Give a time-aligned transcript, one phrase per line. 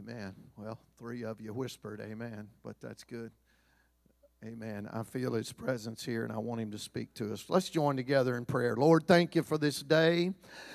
[0.00, 0.34] Amen.
[0.56, 3.32] Well, three of you whispered amen, but that's good.
[4.42, 4.88] Amen.
[4.90, 7.44] I feel his presence here and I want him to speak to us.
[7.50, 8.76] Let's join together in prayer.
[8.76, 10.32] Lord, thank you for this day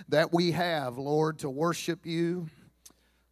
[0.10, 2.48] that we have, Lord, to worship you.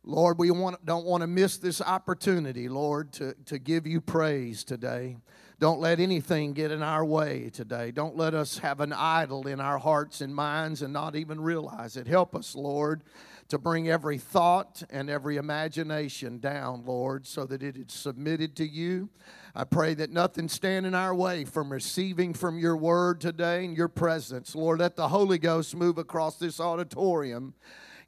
[0.04, 4.64] Lord, we want, don't want to miss this opportunity, Lord, to, to give you praise
[4.64, 5.18] today.
[5.60, 7.92] Don't let anything get in our way today.
[7.92, 11.96] Don't let us have an idol in our hearts and minds and not even realize
[11.96, 12.08] it.
[12.08, 13.04] Help us, Lord,
[13.50, 18.68] to bring every thought and every imagination down, Lord, so that it is submitted to
[18.68, 19.10] you.
[19.56, 23.78] I pray that nothing stand in our way from receiving from your word today and
[23.78, 24.56] your presence.
[24.56, 27.54] Lord, let the Holy Ghost move across this auditorium.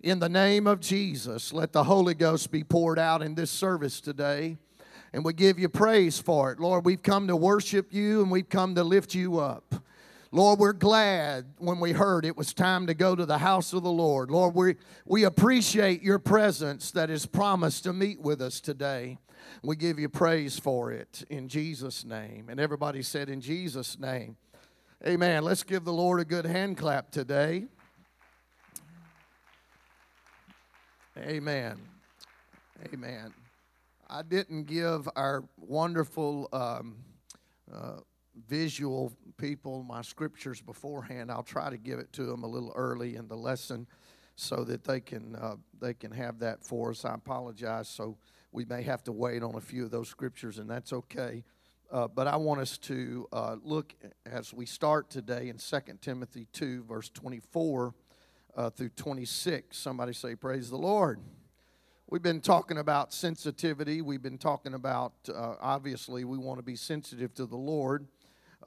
[0.01, 4.01] In the name of Jesus, let the Holy Ghost be poured out in this service
[4.01, 4.57] today.
[5.15, 6.59] And we give you praise for it.
[6.59, 9.75] Lord, we've come to worship you and we've come to lift you up.
[10.33, 13.83] Lord, we're glad when we heard it was time to go to the house of
[13.83, 14.29] the Lord.
[14.29, 14.75] Lord, we,
[15.05, 19.17] we appreciate your presence that is promised to meet with us today.
[19.63, 22.47] We give you praise for it in Jesus' name.
[22.49, 24.35] And everybody said, In Jesus' name.
[25.07, 25.45] Amen.
[25.45, 27.67] Let's give the Lord a good hand clap today.
[31.17, 31.77] Amen.
[32.93, 33.33] Amen.
[34.07, 36.97] I didn't give our wonderful um,
[37.71, 37.99] uh,
[38.47, 41.31] visual people my scriptures beforehand.
[41.31, 43.87] I'll try to give it to them a little early in the lesson
[44.35, 47.03] so that they can uh, they can have that for us.
[47.03, 47.87] I apologize.
[47.87, 48.17] So
[48.51, 51.43] we may have to wait on a few of those scriptures, and that's okay.
[51.91, 53.93] Uh, but I want us to uh, look
[54.25, 57.93] as we start today in 2 Timothy 2, verse 24
[58.55, 59.77] uh, through 26.
[59.77, 61.19] Somebody say, Praise the Lord.
[62.07, 64.01] We've been talking about sensitivity.
[64.01, 68.07] We've been talking about, uh, obviously, we want to be sensitive to the Lord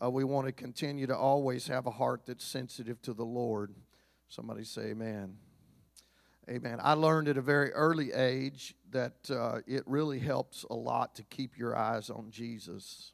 [0.03, 3.75] uh, we want to continue to always have a heart that's sensitive to the Lord.
[4.29, 5.37] Somebody say, Amen.
[6.49, 6.79] Amen.
[6.83, 11.23] I learned at a very early age that uh, it really helps a lot to
[11.25, 13.13] keep your eyes on Jesus.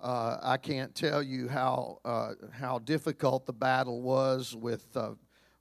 [0.00, 5.14] Uh, I can't tell you how uh, how difficult the battle was with uh,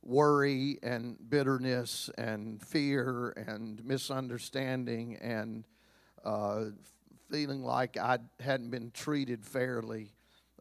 [0.08, 5.66] worry and bitterness and fear and misunderstanding and
[6.24, 6.64] uh,
[7.30, 10.14] feeling like I hadn't been treated fairly.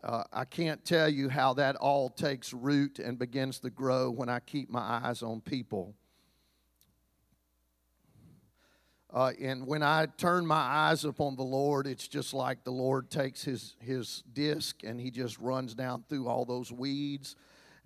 [0.02, 4.28] Uh, I can't tell you how that all takes root and begins to grow when
[4.28, 5.94] I keep my eyes on people.
[9.14, 13.10] Uh, and when I turn my eyes upon the Lord, it's just like the Lord
[13.10, 17.36] takes his, his disc and he just runs down through all those weeds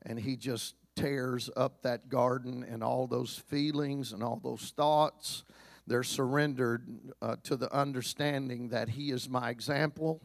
[0.06, 5.44] and he just tears up that garden and all those feelings and all those thoughts
[5.90, 6.86] they're surrendered
[7.20, 10.22] uh, to the understanding that He is my example.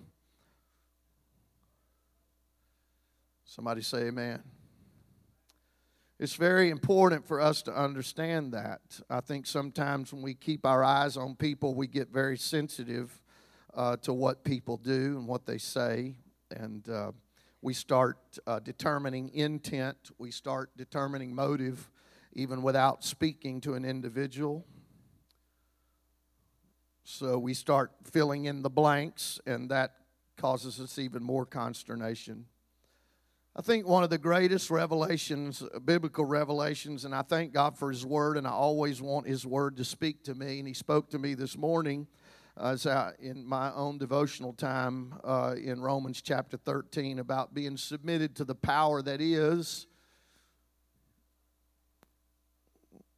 [3.46, 4.44] Somebody say, Amen.
[6.20, 8.80] It's very important for us to understand that.
[9.10, 13.20] I think sometimes when we keep our eyes on people, we get very sensitive
[13.74, 16.16] uh, to what people do and what they say.
[16.52, 17.12] And uh,
[17.66, 21.90] we start uh, determining intent, we start determining motive,
[22.34, 24.64] even without speaking to an individual.
[27.04, 29.96] So we start filling in the blanks, and that
[30.38, 32.46] causes us even more consternation.
[33.56, 38.06] I think one of the greatest revelations, biblical revelations, and I thank God for His
[38.06, 40.60] Word, and I always want His Word to speak to me.
[40.60, 42.06] And He spoke to me this morning
[42.58, 42.86] as
[43.20, 48.56] in my own devotional time uh, in Romans chapter 13 about being submitted to the
[48.56, 49.88] power that is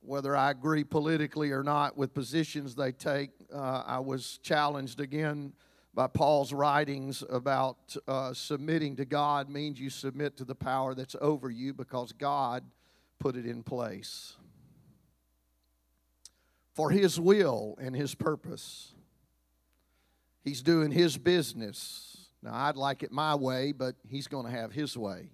[0.07, 3.29] whether I agree politically or not with positions they take.
[3.53, 5.51] Uh, I was challenged again
[5.93, 11.15] by Paul's writings about uh, submitting to God means you submit to the power that's
[11.19, 12.63] over you because God
[13.19, 14.37] put it in place
[16.73, 18.93] for His will and His purpose.
[20.47, 22.29] He's doing His business.
[22.41, 25.29] Now, I'd like it my way, but He's going to have His way.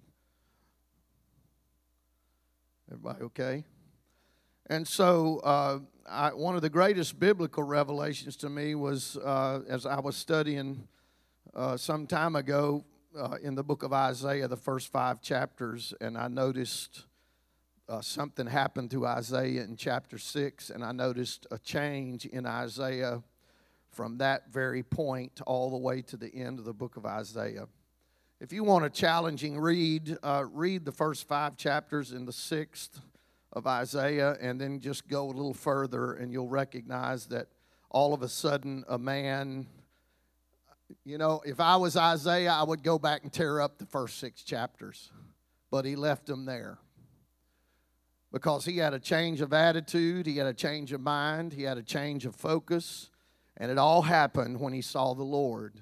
[2.90, 3.64] Everybody okay?
[4.66, 5.78] And so, uh,
[6.10, 10.88] I, one of the greatest biblical revelations to me was uh, as I was studying
[11.54, 12.84] uh, some time ago
[13.16, 17.04] uh, in the book of Isaiah, the first five chapters, and I noticed
[17.88, 23.22] uh, something happened to Isaiah in chapter six, and I noticed a change in Isaiah
[23.94, 27.66] from that very point all the way to the end of the book of Isaiah.
[28.40, 33.00] If you want a challenging read, uh, read the first five chapters in the sixth
[33.52, 37.46] of Isaiah and then just go a little further, and you'll recognize that
[37.90, 39.66] all of a sudden a man,
[41.04, 44.18] you know, if I was Isaiah, I would go back and tear up the first
[44.18, 45.12] six chapters,
[45.70, 46.78] but he left them there.
[48.34, 51.78] because he had a change of attitude, he had a change of mind, he had
[51.78, 53.08] a change of focus,
[53.56, 55.80] and it all happened when he saw the Lord.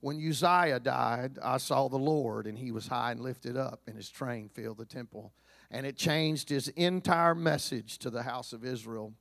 [0.00, 3.96] When Uzziah died, I saw the Lord, and he was high and lifted up, and
[3.96, 5.32] his train filled the temple.
[5.70, 9.12] And it changed his entire message to the house of Israel.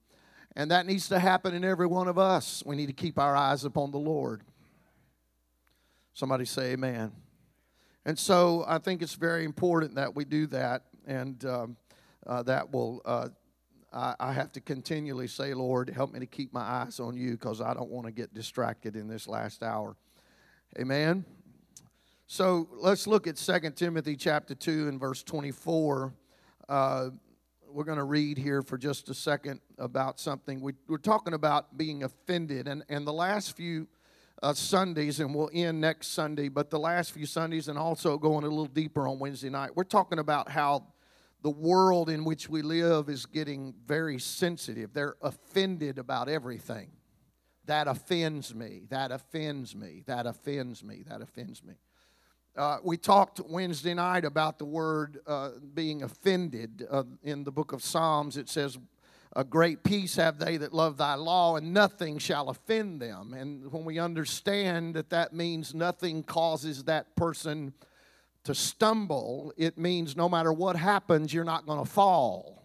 [0.55, 2.63] And that needs to happen in every one of us.
[2.65, 4.41] We need to keep our eyes upon the Lord.
[6.13, 7.11] Somebody say amen.
[8.05, 11.77] And so I think it's very important that we do that and um,
[12.25, 13.01] uh, that will.
[13.05, 13.29] Uh,
[13.91, 17.31] I, I have to continually say, Lord, help me to keep my eyes on you
[17.31, 19.95] because I don't want to get distracted in this last hour.
[20.79, 21.25] Amen.
[22.27, 26.13] So let's look at 2 Timothy chapter 2 and verse 24.
[26.67, 27.09] Uh,
[27.71, 30.61] we're going to read here for just a second about something.
[30.61, 32.67] We, are talking about being offended.
[32.67, 33.87] And, and the last few
[34.41, 38.43] uh, Sundays, and we'll end next Sunday, but the last few Sundays, and also going
[38.43, 40.85] a little deeper on Wednesday night, we're talking about how
[41.41, 44.93] the world in which we live is getting very sensitive.
[44.93, 46.91] They're offended about everything.
[47.65, 48.81] That offends me.
[48.89, 50.03] That offends me.
[50.07, 51.03] That offends me.
[51.07, 51.75] That offends me.
[52.57, 56.85] Uh, we talked Wednesday night about the word uh, being offended.
[56.89, 58.77] Uh, in the book of Psalms, it says,
[59.33, 63.33] A great peace have they that love thy law, and nothing shall offend them.
[63.33, 67.73] And when we understand that that means nothing causes that person
[68.43, 72.59] to stumble, it means no matter what happens, you're not going to fall.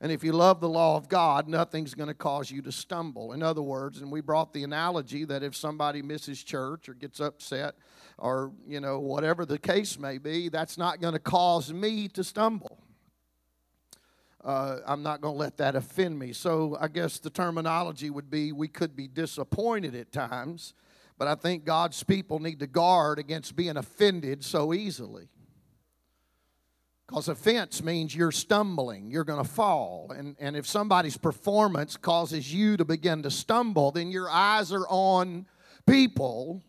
[0.00, 3.32] And if you love the law of God, nothing's going to cause you to stumble.
[3.32, 7.18] In other words, and we brought the analogy that if somebody misses church or gets
[7.18, 7.76] upset
[8.18, 12.22] or, you know, whatever the case may be, that's not going to cause me to
[12.22, 12.78] stumble.
[14.44, 16.32] Uh, I'm not going to let that offend me.
[16.32, 20.74] So I guess the terminology would be we could be disappointed at times
[21.18, 25.28] but I think God's people need to guard against being offended so easily.
[27.06, 30.12] Because offense means you're stumbling, you're going to fall.
[30.14, 34.86] And, and if somebody's performance causes you to begin to stumble, then your eyes are
[34.88, 35.46] on
[35.86, 36.62] people.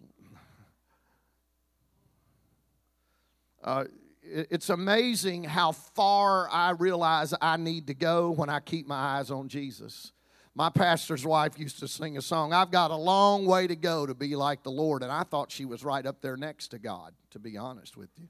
[3.64, 3.86] Uh,
[4.22, 9.32] it's amazing how far I realize I need to go when I keep my eyes
[9.32, 10.12] on Jesus.
[10.58, 14.08] My pastor's wife used to sing a song, I've got a long way to go
[14.08, 15.04] to be like the Lord.
[15.04, 18.10] And I thought she was right up there next to God, to be honest with
[18.18, 18.28] you.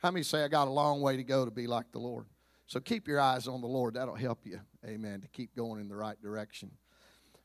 [0.00, 2.26] How many say, I got a long way to go to be like the Lord?
[2.68, 3.94] So keep your eyes on the Lord.
[3.94, 6.70] That'll help you, amen, to keep going in the right direction.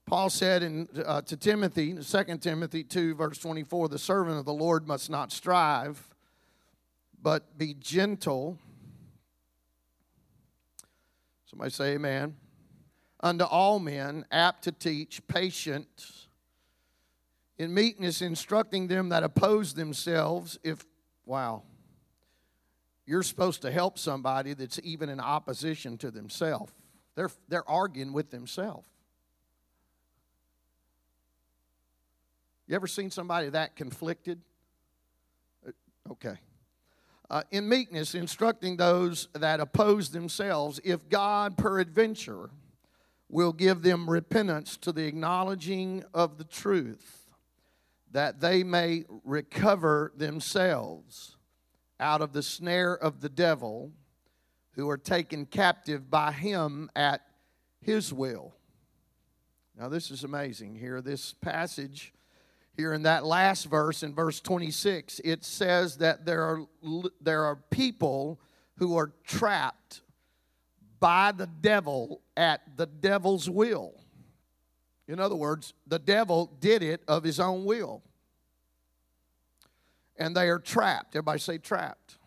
[0.06, 4.54] Paul said in, uh, to Timothy, 2 Timothy 2, verse 24, the servant of the
[4.54, 6.10] Lord must not strive,
[7.20, 8.60] but be gentle
[11.54, 12.36] Somebody say amen.
[13.20, 15.88] Unto all men, apt to teach, patient,
[17.60, 20.58] in meekness, instructing them that oppose themselves.
[20.64, 20.84] If,
[21.28, 21.62] wow,
[23.06, 26.74] you're supposed to help somebody that's even in opposition to themselves.
[27.14, 28.88] They're, they're arguing with themselves.
[32.66, 34.42] You ever seen somebody that conflicted?
[35.68, 36.40] Uh, okay
[37.30, 42.50] uh, in meekness, instructing those that oppose themselves, if God peradventure
[43.30, 47.28] will give them repentance to the acknowledging of the truth,
[48.12, 51.38] that they may recover themselves
[52.00, 53.92] out of the snare of the devil,
[54.76, 57.22] who are taken captive by him at
[57.82, 58.54] his will.
[59.78, 61.02] Now, this is amazing here.
[61.02, 62.14] This passage
[62.76, 66.62] here in that last verse in verse 26 it says that there are
[67.22, 68.40] there are people
[68.78, 70.02] who are trapped
[71.00, 73.94] by the devil at the devil's will.
[75.08, 78.02] In other words the devil did it of his own will.
[80.18, 81.16] And they are trapped.
[81.16, 82.18] Everybody say trapped.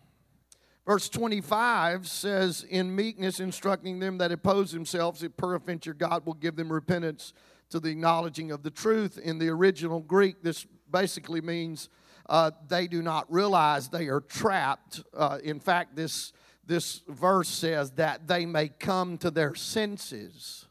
[0.85, 6.55] Verse 25 says in meekness instructing them that oppose themselves if peradventure god will give
[6.55, 7.33] them repentance
[7.69, 9.17] to the acknowledging of the truth.
[9.17, 11.89] In the original Greek, this basically means
[12.29, 15.03] uh, they do not realize they are trapped.
[15.13, 16.33] Uh, in fact, this,
[16.65, 20.65] this verse says that they may come to their senses.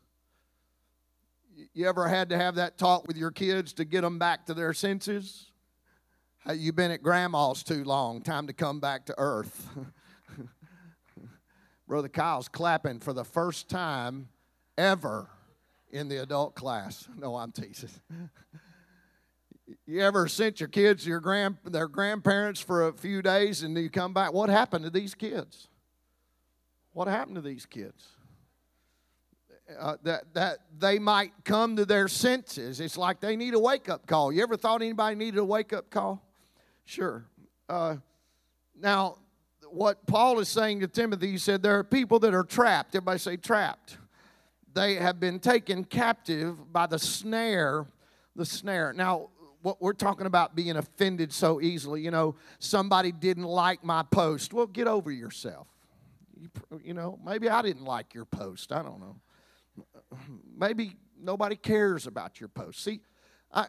[1.72, 4.54] You ever had to have that talk with your kids to get them back to
[4.54, 5.50] their senses?
[6.54, 8.22] You've been at grandma's too long.
[8.22, 9.68] Time to come back to earth.
[11.88, 14.28] Brother Kyle's clapping for the first time
[14.78, 15.28] ever
[15.90, 17.08] in the adult class.
[17.18, 17.90] No, I'm teasing.
[19.86, 23.76] you ever sent your kids to your grand, their grandparents for a few days and
[23.76, 24.32] you come back?
[24.32, 25.68] What happened to these kids?
[26.92, 28.06] What happened to these kids?
[29.80, 32.78] Uh, that, that they might come to their senses.
[32.78, 34.32] It's like they need a wake up call.
[34.32, 36.22] You ever thought anybody needed a wake up call?
[36.84, 37.24] Sure.
[37.68, 37.96] Uh,
[38.80, 39.18] now,
[39.68, 42.94] what Paul is saying to Timothy, he said, There are people that are trapped.
[42.94, 43.98] Everybody say trapped.
[44.76, 47.86] They have been taken captive by the snare,
[48.34, 48.92] the snare.
[48.92, 49.30] Now,
[49.62, 54.52] what we're talking about being offended so easily, you know, somebody didn't like my post.
[54.52, 55.66] Well, get over yourself.
[56.38, 56.50] You,
[56.84, 58.70] you know, maybe I didn't like your post.
[58.70, 59.16] I don't know.
[60.58, 62.84] Maybe nobody cares about your post.
[62.84, 63.00] See,
[63.50, 63.68] I,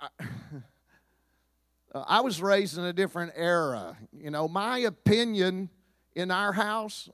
[0.00, 0.08] I
[1.94, 3.96] I was raised in a different era.
[4.12, 5.70] You know, my opinion
[6.16, 7.08] in our house,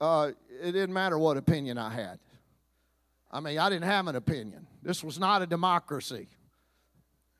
[0.00, 2.18] uh, it didn't matter what opinion I had.
[3.30, 4.66] I mean, I didn't have an opinion.
[4.82, 6.28] This was not a democracy.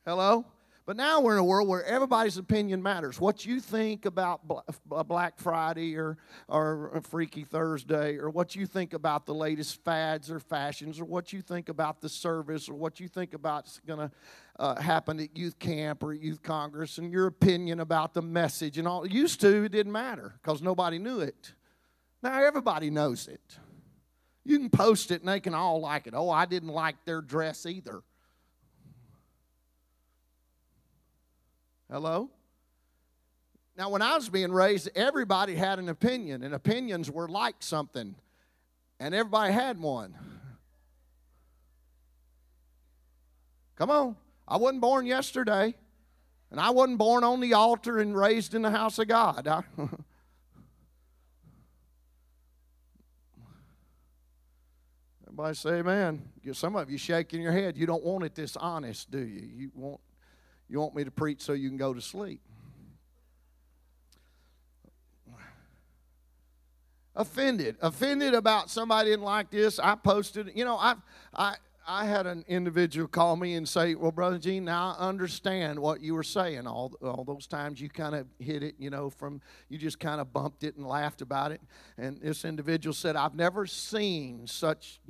[0.05, 0.45] Hello?
[0.89, 3.21] But now we're in a world where everybody's opinion matters.
[3.21, 4.41] What you think about
[4.87, 6.17] Black Friday or,
[6.49, 11.31] or Freaky Thursday, or what you think about the latest fads or fashions, or what
[11.31, 14.11] you think about the service, or what you think about is going to
[14.59, 18.89] uh, happen at youth camp or youth congress, and your opinion about the message and
[18.89, 19.07] all.
[19.07, 21.53] Used to, it didn't matter because nobody knew it.
[22.23, 23.59] Now everybody knows it.
[24.49, 26.15] You can post it and they can all like it.
[26.17, 28.01] Oh, I didn't like their dress either.
[31.91, 32.31] Hello?
[33.77, 38.15] Now, when I was being raised, everybody had an opinion, and opinions were like something,
[38.99, 40.15] and everybody had one.
[43.77, 44.17] Come on.
[44.49, 45.75] I wasn't born yesterday,
[46.51, 49.47] and I wasn't born on the altar and raised in the house of God.
[49.47, 49.63] I,
[55.39, 56.23] Everybody say amen.
[56.53, 57.77] Some of you shaking your head.
[57.77, 59.49] You don't want it this honest, do you?
[59.55, 60.01] You want
[60.69, 62.41] you want me to preach so you can go to sleep.
[67.15, 67.77] Offended.
[67.81, 69.79] Offended about somebody didn't like this.
[69.79, 70.97] I posted, you know, I
[71.33, 71.55] I
[71.91, 76.03] I had an individual call me and say, "Well, brother Gene, now I understand what
[76.03, 76.67] you were saying.
[76.67, 79.41] All all those times you kind of hit it, you know, from
[79.71, 81.63] you just kind of bumped it and laughed about it."
[81.97, 85.01] And this individual said, "I've never seen such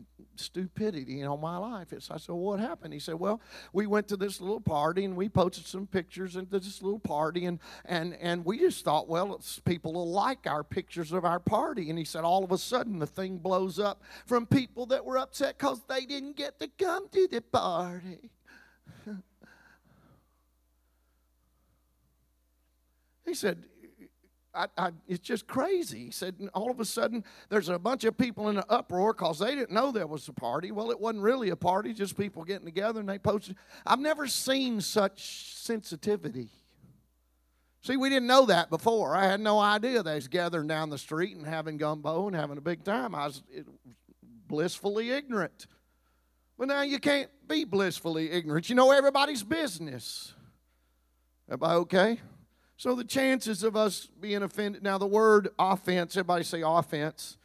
[0.40, 3.40] stupidity in all my life." It's, I said, well, "What happened?" He said, "Well,
[3.72, 7.46] we went to this little party and we posted some pictures into this little party,
[7.46, 11.90] and and and we just thought, well, people will like our pictures of our party."
[11.90, 15.18] And he said, all of a sudden the thing blows up from people that were
[15.18, 18.30] upset because they didn't get to come to the party.
[23.26, 23.64] he said,
[24.58, 26.06] I, I, it's just crazy.
[26.06, 29.38] He said, all of a sudden, there's a bunch of people in an uproar because
[29.38, 30.72] they didn't know there was a party.
[30.72, 33.56] Well, it wasn't really a party, just people getting together and they posted.
[33.86, 36.48] I've never seen such sensitivity.
[37.82, 39.14] See, we didn't know that before.
[39.14, 42.58] I had no idea they was gathering down the street and having gumbo and having
[42.58, 43.14] a big time.
[43.14, 43.42] I was
[44.48, 45.66] blissfully ignorant.
[46.58, 48.68] But now you can't be blissfully ignorant.
[48.68, 50.34] You know everybody's business.
[51.48, 52.20] Everybody okay?
[52.78, 54.84] So the chances of us being offended.
[54.84, 57.36] Now the word offense, everybody say offense.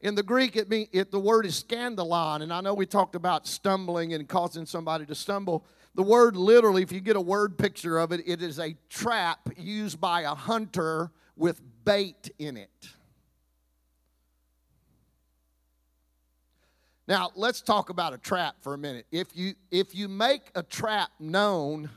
[0.00, 3.16] In the Greek, it, mean, it the word is scandalon, and I know we talked
[3.16, 5.66] about stumbling and causing somebody to stumble.
[5.96, 9.48] The word literally, if you get a word picture of it, it is a trap
[9.56, 12.70] used by a hunter with bait in it.
[17.08, 19.06] Now, let's talk about a trap for a minute.
[19.10, 21.90] If you if you make a trap known,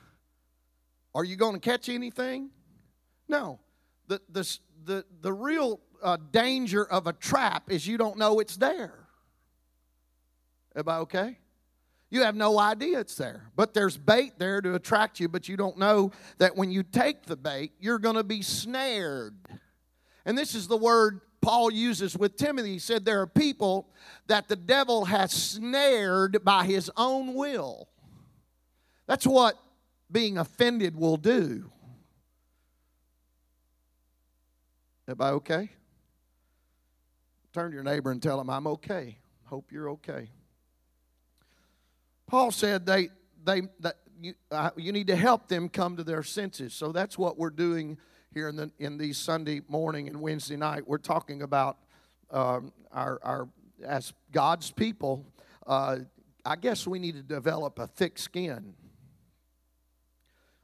[1.14, 2.50] are you going to catch anything?
[3.32, 3.60] No.
[4.08, 8.58] The the the, the real uh, danger of a trap is you don't know it's
[8.58, 9.08] there.
[10.76, 11.38] Everybody okay?
[12.10, 13.50] You have no idea it's there.
[13.56, 17.26] But there's bait there to attract you, but you don't know that when you take
[17.26, 19.34] the bait, you're going to be snared.
[20.26, 22.74] And this is the word Paul uses with Timothy.
[22.74, 23.88] He said, There are people
[24.28, 27.88] that the devil has snared by his own will.
[29.08, 29.58] That's what
[30.12, 31.72] being offended will do.
[35.12, 35.70] Everybody okay?
[37.52, 39.18] Turn to your neighbor and tell him, I'm okay.
[39.44, 40.30] Hope you're okay.
[42.28, 43.10] Paul said they,
[43.44, 46.74] they, that you, uh, you need to help them come to their senses.
[46.74, 47.98] So that's what we're doing
[48.34, 50.88] here in, the, in these Sunday morning and Wednesday night.
[50.88, 51.80] We're talking about
[52.30, 53.50] um, our, our,
[53.86, 55.26] as God's people,
[55.68, 55.98] uh,
[56.46, 58.76] I guess we need to develop a thick skin.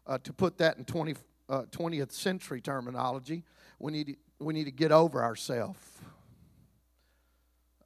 [0.05, 1.15] Uh, to put that in 20,
[1.49, 3.43] uh, 20th century terminology,
[3.77, 5.79] we need we need to get over ourselves.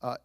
[0.01, 0.17] Uh,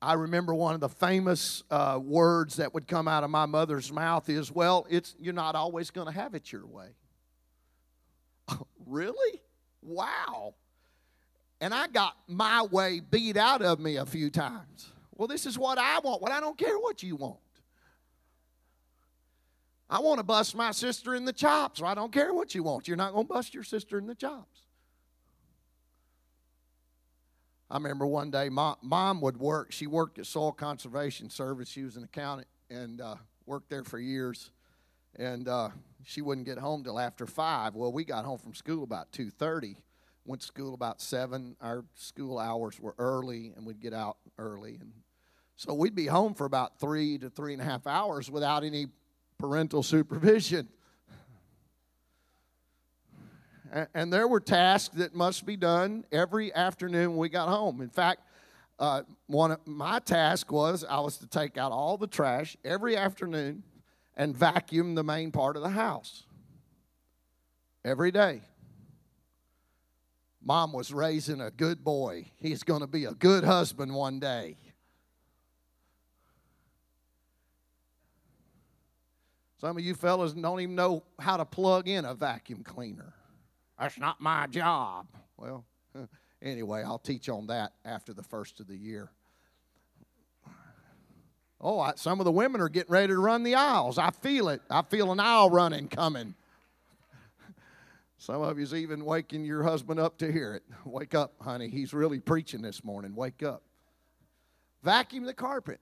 [0.00, 3.92] I remember one of the famous uh, words that would come out of my mother's
[3.92, 6.88] mouth is, "Well, it's you're not always going to have it your way."
[8.86, 9.42] really?
[9.82, 10.54] Wow.
[11.60, 14.92] And I got my way beat out of me a few times.
[15.16, 16.22] Well, this is what I want.
[16.22, 17.38] Well, I don't care what you want.
[19.90, 21.80] I want to bust my sister in the chops.
[21.80, 22.86] Well, I don't care what you want.
[22.86, 24.67] You're not going to bust your sister in the chops.
[27.70, 29.72] I remember one day, mom, mom would work.
[29.72, 31.68] She worked at Soil Conservation Service.
[31.68, 34.50] She was an accountant and uh, worked there for years.
[35.16, 35.70] And uh,
[36.04, 37.74] she wouldn't get home till after five.
[37.74, 39.76] Well, we got home from school about two thirty.
[40.24, 41.56] Went to school about seven.
[41.60, 44.76] Our school hours were early, and we'd get out early.
[44.80, 44.92] And
[45.56, 48.86] so we'd be home for about three to three and a half hours without any
[49.38, 50.68] parental supervision.
[53.94, 57.80] And there were tasks that must be done every afternoon when we got home.
[57.80, 58.22] In fact,
[58.78, 62.96] uh, one of my task was I was to take out all the trash every
[62.96, 63.62] afternoon
[64.16, 66.24] and vacuum the main part of the house
[67.84, 68.42] every day.
[70.42, 72.30] Mom was raising a good boy.
[72.36, 74.56] He's going to be a good husband one day.
[79.60, 83.12] Some of you fellas don't even know how to plug in a vacuum cleaner.
[83.78, 85.06] That's not my job.
[85.36, 85.64] Well,
[86.42, 89.10] anyway, I'll teach on that after the first of the year.
[91.60, 93.98] Oh, I, some of the women are getting ready to run the aisles.
[93.98, 94.62] I feel it.
[94.70, 96.34] I feel an aisle running coming.
[98.18, 100.62] Some of you's even waking your husband up to hear it.
[100.84, 101.68] Wake up, honey.
[101.68, 103.12] He's really preaching this morning.
[103.16, 103.62] Wake up.
[104.84, 105.80] Vacuum the carpet.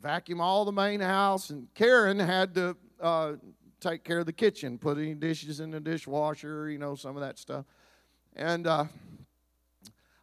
[0.00, 1.50] Vacuum all the main house.
[1.50, 3.34] And Karen had to uh,
[3.82, 7.38] take care of the kitchen, putting dishes in the dishwasher, you know, some of that
[7.38, 7.64] stuff.
[8.36, 8.84] And uh,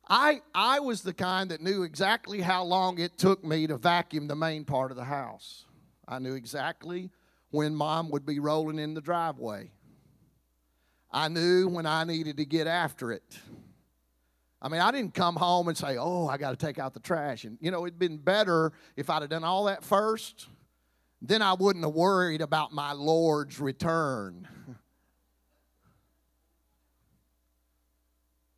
[0.08, 4.28] I, I was the kind that knew exactly how long it took me to vacuum
[4.28, 5.66] the main part of the house.
[6.08, 7.12] I knew exactly
[7.52, 9.72] when mom would be rolling in the driveway.
[11.12, 13.38] I knew when I needed to get after it.
[14.62, 17.00] I mean, I didn't come home and say, oh, I got to take out the
[17.00, 17.46] trash.
[17.46, 20.48] And, you know, it'd been better if I'd have done all that first
[21.22, 24.48] then I wouldn't have worried about my Lord's return.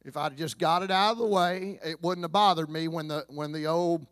[0.05, 3.07] if I'd just got it out of the way, it wouldn't have bothered me when
[3.07, 4.05] the when the old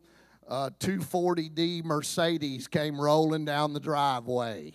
[0.48, 4.74] uh, 240D Mercedes came rolling down the driveway.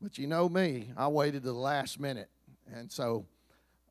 [0.00, 2.30] But you know me, I waited to the last minute,
[2.72, 3.26] and so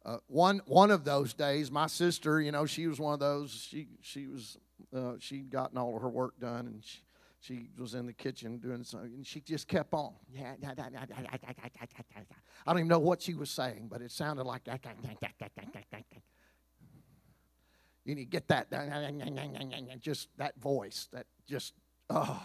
[0.06, 3.52] uh, one one of those days, my sister, you know, she was one of those.
[3.52, 4.58] She she was
[4.96, 7.00] uh, she'd gotten all of her work done, and she,
[7.40, 10.14] she was in the kitchen doing something, and she just kept on.
[12.68, 14.62] I don't even know what she was saying, but it sounded like
[18.06, 18.70] you need to get that
[20.00, 21.74] just that voice that just
[22.12, 22.44] oh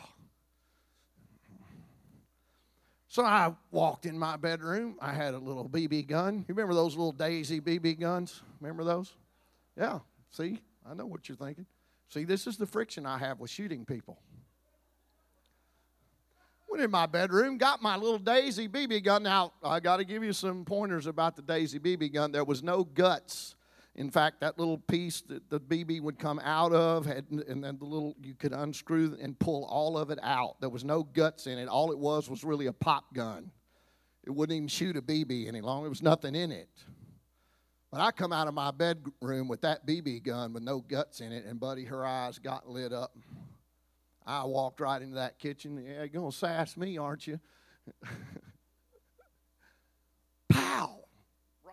[3.11, 6.97] so i walked in my bedroom i had a little bb gun you remember those
[6.97, 9.13] little daisy bb guns remember those
[9.77, 9.99] yeah
[10.31, 10.59] see
[10.91, 11.67] i know what you're thinking
[12.11, 14.19] See, this is the friction I have with shooting people.
[16.69, 19.23] Went in my bedroom, got my little Daisy BB gun.
[19.23, 22.33] Now, I got to give you some pointers about the Daisy BB gun.
[22.33, 23.55] There was no guts.
[23.97, 27.77] In fact, that little piece that the BB would come out of, had, and then
[27.79, 30.61] the little, you could unscrew and pull all of it out.
[30.61, 31.69] There was no guts in it.
[31.69, 33.51] All it was was really a pop gun.
[34.25, 35.85] It wouldn't even shoot a BB any longer.
[35.85, 36.69] There was nothing in it.
[37.91, 41.33] But I come out of my bedroom with that BB gun with no guts in
[41.33, 43.17] it, and Buddy, her eyes got lit up.
[44.25, 45.83] I walked right into that kitchen.
[45.85, 47.41] Yeah, you're going to sass me, aren't you?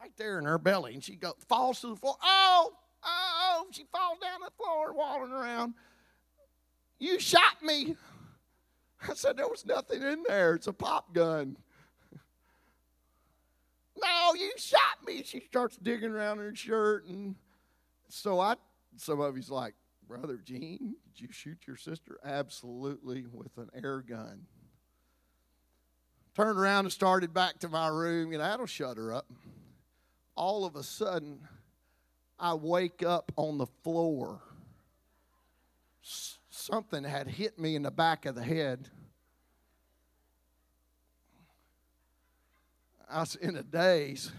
[0.08, 0.94] Right there in her belly.
[0.94, 2.16] And she go, falls to the floor.
[2.24, 2.72] Oh!
[3.04, 3.66] Oh!
[3.72, 5.74] She falls down the floor, walling around.
[6.98, 7.98] You shot me.
[9.08, 10.56] I said, there was nothing in there.
[10.56, 11.58] It's a pop gun.
[14.02, 15.24] No, you shot me.
[15.24, 17.06] She starts digging around her shirt.
[17.08, 17.36] And
[18.08, 18.56] so I,
[18.96, 19.74] some of you's like,
[20.08, 22.18] Brother Gene, did you shoot your sister?
[22.24, 24.44] Absolutely, with an air gun.
[26.34, 28.32] Turned around and started back to my room.
[28.32, 29.26] You know, that'll shut her up.
[30.38, 31.40] All of a sudden,
[32.40, 34.40] I wake up on the floor.
[36.04, 38.88] S- something had hit me in the back of the head.
[43.10, 44.32] I was in a daze.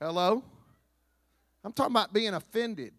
[0.00, 0.42] Hello?
[1.62, 2.94] I'm talking about being offended.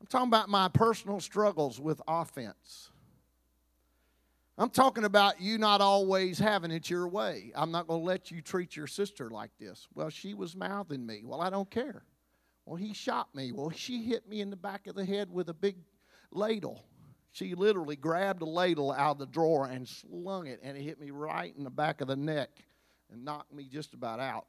[0.00, 2.90] I'm talking about my personal struggles with offense.
[4.58, 7.52] I'm talking about you not always having it your way.
[7.54, 9.86] I'm not going to let you treat your sister like this.
[9.94, 11.22] Well, she was mouthing me.
[11.24, 12.04] Well, I don't care.
[12.64, 13.52] Well, he shot me.
[13.52, 15.76] Well, she hit me in the back of the head with a big
[16.32, 16.82] ladle.
[17.32, 20.98] She literally grabbed a ladle out of the drawer and slung it, and it hit
[20.98, 22.48] me right in the back of the neck
[23.12, 24.46] and knocked me just about out.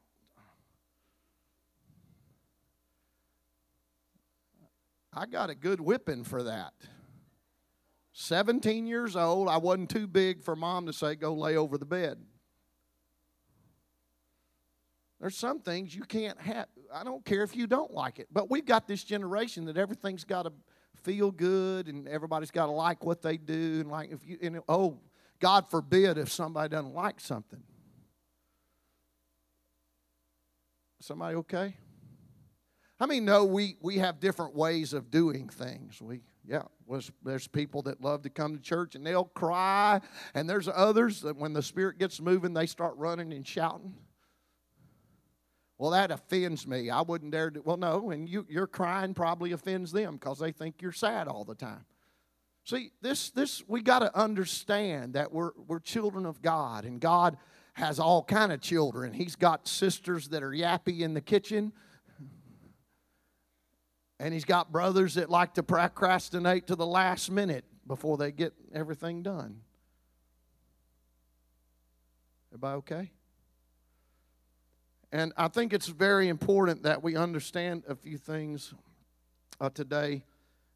[5.14, 6.74] I got a good whipping for that.
[8.20, 11.86] 17 years old, I wasn't too big for mom to say, go lay over the
[11.86, 12.18] bed.
[15.22, 16.66] There's some things you can't have.
[16.92, 20.24] I don't care if you don't like it, but we've got this generation that everything's
[20.24, 20.54] got to
[21.04, 24.62] feel good and everybody's got to like what they do and like if you and
[24.68, 24.98] oh
[25.40, 27.62] God forbid if somebody doesn't like something.
[31.02, 31.76] Somebody okay?
[33.00, 36.02] I mean, no, we, we have different ways of doing things?
[36.02, 40.00] We yeah, was there's people that love to come to church and they'll cry,
[40.34, 43.94] and there's others that when the Spirit gets moving, they start running and shouting.
[45.78, 46.90] Well, that offends me.
[46.90, 47.62] I wouldn't dare to.
[47.62, 51.44] Well, no, and you, your crying probably offends them because they think you're sad all
[51.44, 51.86] the time.
[52.64, 57.38] See, this, this we got to understand that we're, we're children of God, and God
[57.74, 59.14] has all kind of children.
[59.14, 61.72] He's got sisters that are yappy in the kitchen,
[64.20, 68.54] and he's got brothers that like to procrastinate to the last minute before they get
[68.74, 69.62] everything done.
[72.52, 73.12] Everybody okay?
[75.12, 78.74] And I think it's very important that we understand a few things
[79.62, 80.24] uh, today.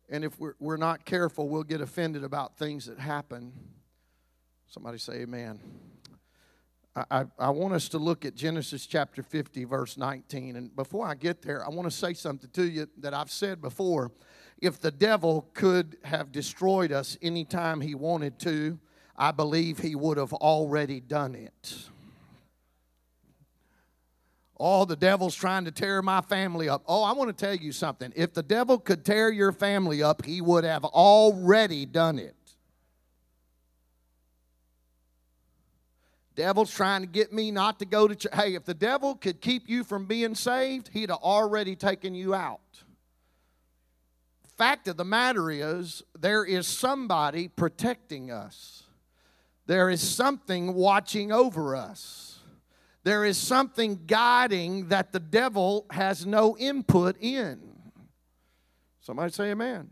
[0.10, 3.52] And if we're, we're not careful, we'll get offended about things that happen.
[4.68, 5.60] Somebody say amen.
[6.94, 10.58] I, I, want us to look at Genesis chapter 50, verse 19.
[10.58, 13.62] And before I get there, I want to say something to you that I've said
[13.62, 14.12] before.
[14.62, 18.78] If the devil could have destroyed us anytime he wanted to,
[19.16, 21.90] I believe he would have already done it.
[24.60, 26.84] Oh, the devil's trying to tear my family up.
[26.88, 28.12] Oh, I want to tell you something.
[28.16, 32.36] If the devil could tear your family up, he would have already done it.
[36.36, 38.34] Devil's trying to get me not to go to church.
[38.34, 42.34] Hey, if the devil could keep you from being saved, he'd have already taken you
[42.34, 42.60] out.
[44.58, 48.84] Fact of the matter is, there is somebody protecting us.
[49.66, 52.32] There is something watching over us
[53.04, 57.60] there is something guiding that the devil has no input in.
[59.02, 59.90] Somebody say amen.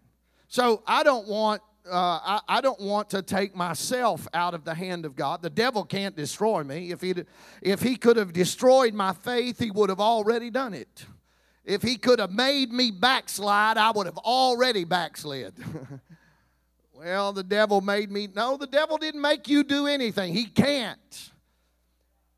[0.48, 4.74] So I don't want uh, I, I, don't want to take myself out of the
[4.74, 5.42] hand of God.
[5.42, 6.92] The devil can't destroy me.
[6.92, 7.14] If he,
[7.62, 11.06] if he could have destroyed my faith, he would have already done it.
[11.66, 15.54] If he could have made me backslide, I would have already backslid.
[16.94, 18.28] well, the devil made me.
[18.34, 20.34] No, the devil didn't make you do anything.
[20.34, 21.32] He can't.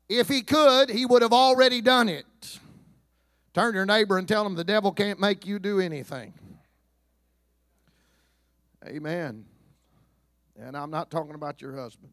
[0.08, 2.26] If he could, he would have already done it.
[3.54, 6.34] Turn to your neighbor and tell him the devil can't make you do anything.
[8.86, 9.44] Amen.
[10.58, 12.12] And I'm not talking about your husband.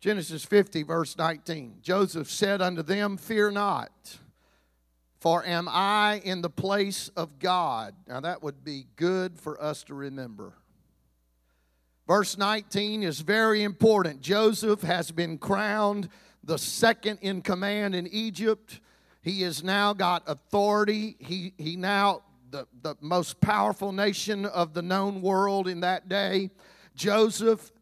[0.00, 1.78] Genesis 50, verse 19.
[1.82, 4.18] Joseph said unto them, Fear not,
[5.18, 7.94] for am I in the place of God?
[8.06, 10.52] Now that would be good for us to remember.
[12.06, 14.20] Verse 19 is very important.
[14.20, 16.10] Joseph has been crowned
[16.42, 18.80] the second in command in Egypt.
[19.22, 21.16] He has now got authority.
[21.18, 22.22] He, he now,
[22.54, 26.50] the, the most powerful nation of the known world in that day.
[26.94, 27.72] Joseph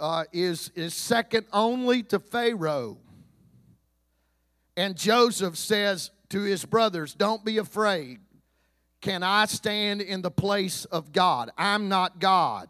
[0.00, 2.96] uh, is, is second only to Pharaoh.
[4.78, 8.20] And Joseph says to his brothers, Don't be afraid.
[9.02, 11.50] Can I stand in the place of God?
[11.58, 12.68] I'm not God.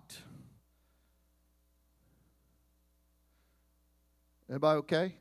[4.48, 5.14] Everybody okay?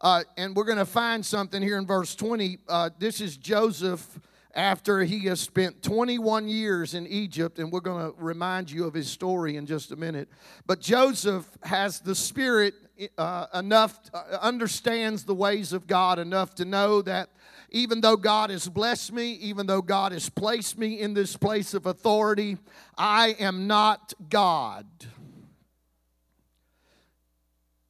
[0.00, 2.58] Uh, and we're going to find something here in verse 20.
[2.66, 4.18] Uh, this is Joseph
[4.54, 8.94] after he has spent 21 years in Egypt, and we're going to remind you of
[8.94, 10.28] his story in just a minute.
[10.66, 12.74] But Joseph has the Spirit
[13.16, 17.30] uh, enough, uh, understands the ways of God enough to know that
[17.70, 21.72] even though God has blessed me, even though God has placed me in this place
[21.72, 22.58] of authority,
[22.98, 24.86] I am not God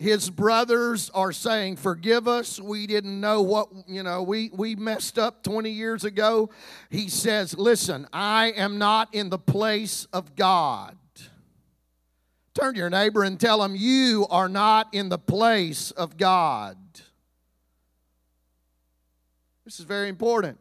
[0.00, 2.58] his brothers are saying, Forgive us.
[2.58, 6.48] We didn't know what, you know, we, we messed up 20 years ago.
[6.88, 10.96] He says, Listen, I am not in the place of God.
[12.54, 16.78] Turn to your neighbor and tell him, You are not in the place of God.
[19.66, 20.58] This is very important.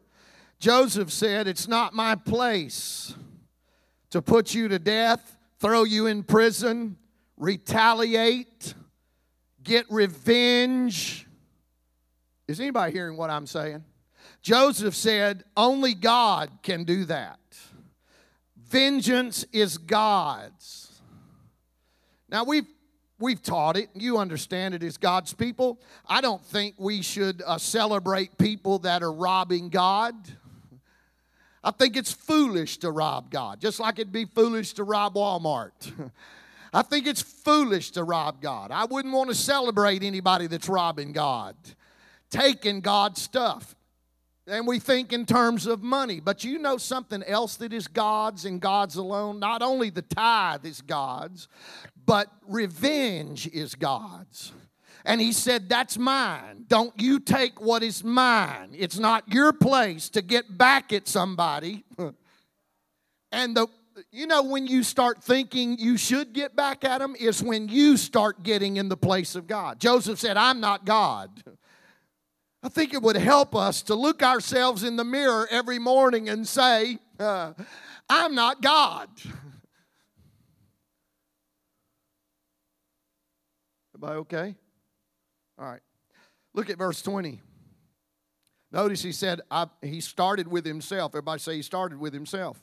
[0.59, 3.15] Joseph said, It's not my place
[4.09, 6.97] to put you to death, throw you in prison,
[7.37, 8.73] retaliate
[9.69, 11.27] get revenge.
[12.47, 13.83] Is anybody hearing what I'm saying?
[14.41, 17.39] Joseph said, Only God can do that.
[18.57, 20.99] Vengeance is God's.
[22.29, 22.67] Now, we've
[23.19, 25.77] we've taught it you understand it as god's people
[26.07, 30.15] i don't think we should uh, celebrate people that are robbing god
[31.61, 36.11] i think it's foolish to rob god just like it'd be foolish to rob walmart
[36.73, 38.71] I think it's foolish to rob God.
[38.71, 41.55] I wouldn't want to celebrate anybody that's robbing God,
[42.29, 43.75] taking God's stuff.
[44.47, 46.19] And we think in terms of money.
[46.19, 49.39] But you know something else that is God's and God's alone?
[49.39, 51.47] Not only the tithe is God's,
[52.05, 54.51] but revenge is God's.
[55.05, 56.65] And he said, That's mine.
[56.67, 58.69] Don't you take what is mine.
[58.73, 61.83] It's not your place to get back at somebody.
[63.31, 63.67] and the
[64.11, 67.97] you know when you start thinking you should get back at them is when you
[67.97, 69.79] start getting in the place of God.
[69.79, 71.43] Joseph said, I'm not God.
[72.61, 76.47] I think it would help us to look ourselves in the mirror every morning and
[76.47, 77.53] say, uh,
[78.09, 79.09] I'm not God.
[83.95, 84.55] Everybody okay?
[85.57, 85.81] All right.
[86.53, 87.41] Look at verse 20.
[88.71, 89.41] Notice he said,
[89.81, 91.11] he started with himself.
[91.11, 92.61] Everybody say he started with himself.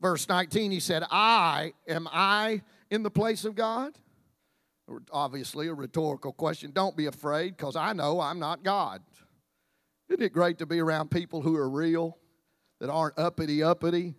[0.00, 3.98] Verse 19, he said, I, am I in the place of God?
[5.10, 6.72] Obviously, a rhetorical question.
[6.72, 9.02] Don't be afraid because I know I'm not God.
[10.10, 12.18] Isn't it great to be around people who are real,
[12.80, 14.14] that aren't uppity uppity?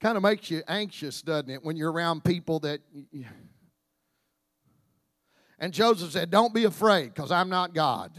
[0.00, 2.80] Kind of makes you anxious, doesn't it, when you're around people that.
[5.58, 8.12] And Joseph said, Don't be afraid because I'm not God.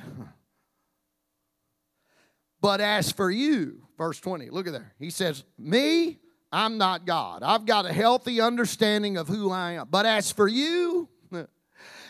[2.59, 4.93] But as for you, verse 20, look at there.
[4.97, 6.17] He says, Me,
[6.51, 7.43] I'm not God.
[7.43, 9.87] I've got a healthy understanding of who I am.
[9.89, 11.09] But as for you,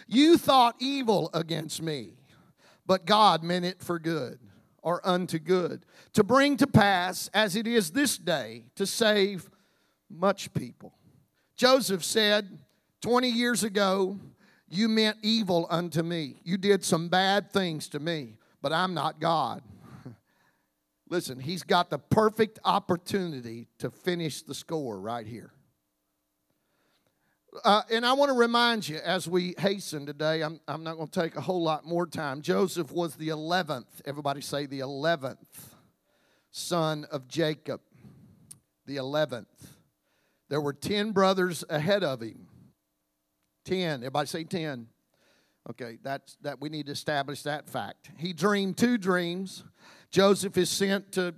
[0.08, 2.14] you thought evil against me,
[2.86, 4.40] but God meant it for good
[4.82, 9.50] or unto good, to bring to pass as it is this day to save
[10.10, 10.94] much people.
[11.58, 12.60] Joseph said
[13.02, 14.18] 20 years ago,
[14.70, 16.40] You meant evil unto me.
[16.44, 19.62] You did some bad things to me, but I'm not God.
[21.10, 25.52] Listen, he's got the perfect opportunity to finish the score right here.
[27.64, 31.08] Uh, and I want to remind you as we hasten today, I'm, I'm not going
[31.08, 32.42] to take a whole lot more time.
[32.42, 35.38] Joseph was the 11th, everybody say the 11th
[36.52, 37.82] son of Jacob.
[38.86, 39.46] The 11th.
[40.50, 42.48] There were 10 brothers ahead of him.
[43.66, 44.00] 10.
[44.00, 44.88] Everybody say 10.
[45.70, 48.10] Okay, that's that we need to establish that fact.
[48.18, 49.66] He dreamed two dreams.
[50.18, 51.36] Joseph is sent to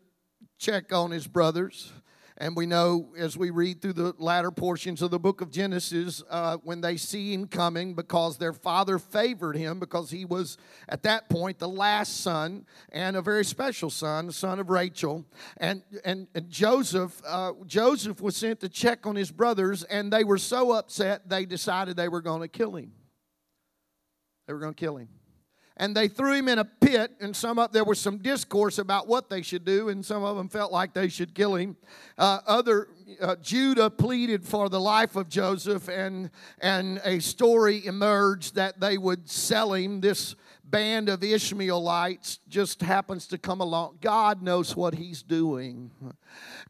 [0.57, 1.91] check on his brothers.
[2.37, 6.23] And we know as we read through the latter portions of the book of Genesis,
[6.29, 11.03] uh, when they see him coming, because their father favored him, because he was at
[11.03, 15.25] that point the last son and a very special son, the son of Rachel.
[15.57, 20.23] And, and, and Joseph, uh, Joseph was sent to check on his brothers, and they
[20.23, 22.93] were so upset they decided they were going to kill him.
[24.47, 25.09] They were going to kill him
[25.79, 29.07] and they threw him in a pit and some of there was some discourse about
[29.07, 31.77] what they should do and some of them felt like they should kill him.
[32.17, 32.89] Uh, other
[33.21, 38.97] uh, judah pleaded for the life of joseph and and a story emerged that they
[38.97, 40.01] would sell him.
[40.01, 43.97] This band of ishmaelites just happens to come along.
[44.01, 45.89] God knows what he's doing.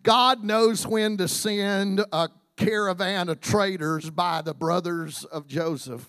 [0.03, 6.07] God knows when to send a caravan of traders by the brothers of joseph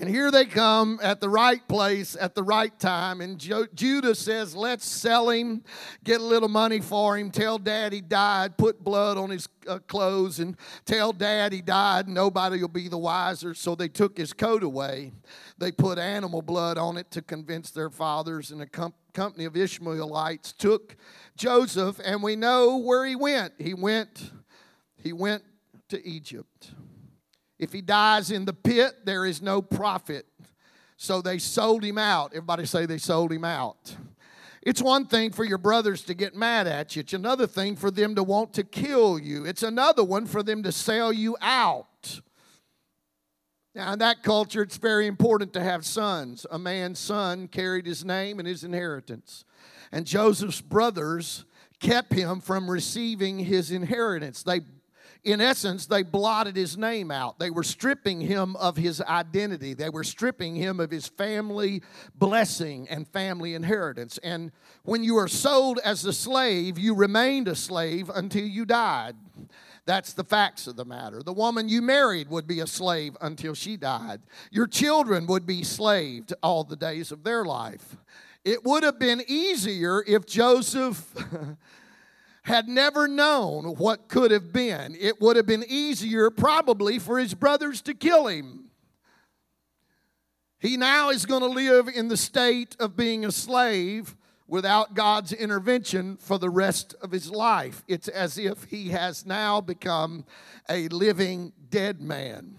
[0.00, 3.20] and here they come at the right place at the right time.
[3.20, 5.64] And jo- Judah says, Let's sell him,
[6.04, 9.80] get a little money for him, tell dad he died, put blood on his uh,
[9.80, 12.08] clothes, and tell dad he died.
[12.08, 13.54] Nobody will be the wiser.
[13.54, 15.12] So they took his coat away.
[15.58, 19.56] They put animal blood on it to convince their fathers, and a com- company of
[19.56, 20.94] Ishmaelites took
[21.36, 23.54] Joseph, and we know where he went.
[23.58, 24.30] He went,
[24.96, 25.42] he went
[25.88, 26.70] to Egypt.
[27.58, 30.26] If he dies in the pit, there is no profit.
[30.96, 32.32] So they sold him out.
[32.32, 33.96] Everybody say they sold him out.
[34.62, 37.90] It's one thing for your brothers to get mad at you, it's another thing for
[37.90, 42.20] them to want to kill you, it's another one for them to sell you out.
[43.74, 46.44] Now, in that culture, it's very important to have sons.
[46.50, 49.44] A man's son carried his name and his inheritance.
[49.92, 51.44] And Joseph's brothers
[51.78, 54.42] kept him from receiving his inheritance.
[54.42, 54.62] They
[55.24, 57.38] in essence, they blotted his name out.
[57.38, 59.74] They were stripping him of his identity.
[59.74, 61.82] They were stripping him of his family
[62.14, 64.18] blessing and family inheritance.
[64.22, 64.52] And
[64.84, 69.16] when you are sold as a slave, you remained a slave until you died.
[69.86, 71.22] That's the facts of the matter.
[71.22, 74.20] The woman you married would be a slave until she died.
[74.50, 77.96] Your children would be slaved all the days of their life.
[78.44, 81.14] It would have been easier if Joseph
[82.48, 84.96] had never known what could have been.
[84.98, 88.70] It would have been easier, probably, for his brothers to kill him.
[90.58, 95.32] He now is going to live in the state of being a slave without God's
[95.32, 97.84] intervention for the rest of his life.
[97.86, 100.24] It's as if he has now become
[100.70, 102.56] a living dead man.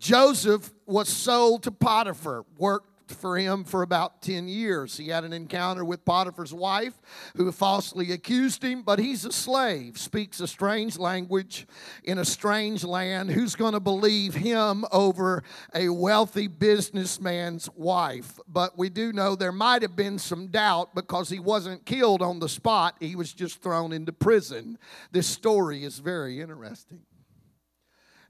[0.00, 4.96] Joseph was sold to Potiphar, worked for him for about 10 years.
[4.96, 6.94] He had an encounter with Potiphar's wife
[7.36, 11.66] who falsely accused him, but he's a slave, speaks a strange language
[12.02, 13.30] in a strange land.
[13.30, 15.42] Who's going to believe him over
[15.74, 18.38] a wealthy businessman's wife?
[18.48, 22.38] But we do know there might have been some doubt because he wasn't killed on
[22.38, 24.78] the spot, he was just thrown into prison.
[25.12, 27.00] This story is very interesting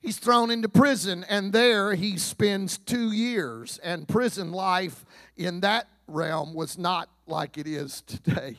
[0.05, 3.79] he's thrown into prison, and there he spends two years.
[3.83, 5.05] And prison life
[5.37, 8.59] in that realm was not like it is today.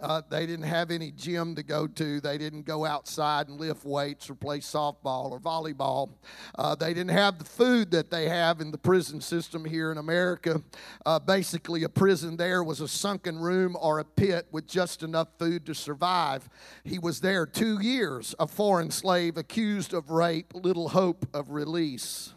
[0.00, 2.20] Uh, they didn't have any gym to go to.
[2.20, 6.10] They didn't go outside and lift weights or play softball or volleyball.
[6.54, 9.98] Uh, they didn't have the food that they have in the prison system here in
[9.98, 10.62] America.
[11.06, 15.28] Uh, basically, a prison there was a sunken room or a pit with just enough
[15.38, 16.48] food to survive.
[16.84, 22.34] He was there two years, a foreign slave accused of rape, little hope of release.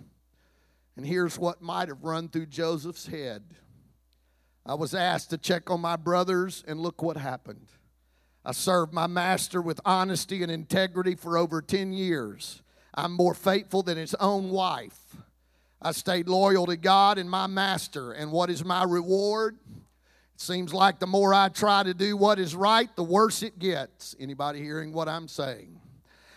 [0.95, 3.43] And here's what might have run through Joseph's head.
[4.69, 7.65] I was asked to check on my brothers, and look what happened.
[8.45, 12.61] I served my master with honesty and integrity for over 10 years.
[12.93, 15.15] I'm more faithful than his own wife.
[15.81, 18.11] I stayed loyal to God and my master.
[18.11, 19.57] And what is my reward?
[20.35, 23.57] It seems like the more I try to do what is right, the worse it
[23.57, 24.15] gets.
[24.19, 25.81] Anybody hearing what I'm saying?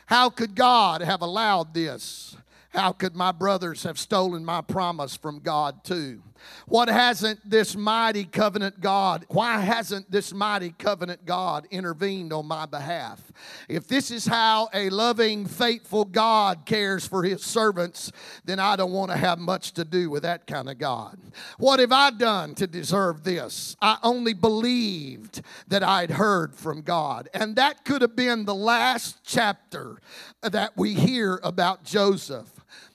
[0.07, 2.35] How could God have allowed this?
[2.73, 6.23] How could my brothers have stolen my promise from God too?
[6.67, 12.67] What hasn't this mighty covenant God, why hasn't this mighty covenant God intervened on my
[12.67, 13.21] behalf?
[13.69, 18.11] If this is how a loving, faithful God cares for his servants,
[18.45, 21.19] then I don't want to have much to do with that kind of God.
[21.59, 23.77] What have I done to deserve this?
[23.81, 27.29] I only believed that I'd heard from God.
[27.35, 29.99] And that could have been the last chapter
[30.43, 32.49] that we hear about Joseph.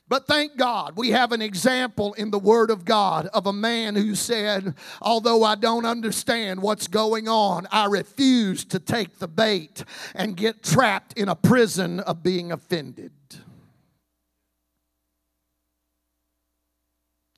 [0.09, 3.95] But thank God we have an example in the Word of God of a man
[3.95, 9.83] who said, Although I don't understand what's going on, I refuse to take the bait
[10.15, 13.11] and get trapped in a prison of being offended.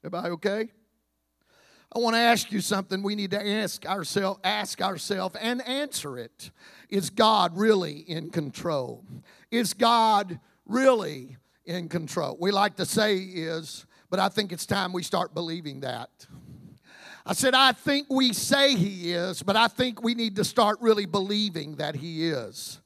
[0.04, 0.70] Everybody okay?
[1.92, 6.20] I want to ask you something we need to ask ourselves ask ourselves and answer
[6.20, 6.52] it.
[6.88, 9.04] Is God really in control?
[9.52, 11.38] Is God really
[11.70, 12.38] in control.
[12.40, 16.10] We like to say he is, but I think it's time we start believing that.
[17.26, 20.80] I said, I think we say he is, but I think we need to start
[20.82, 22.82] really believing that he is.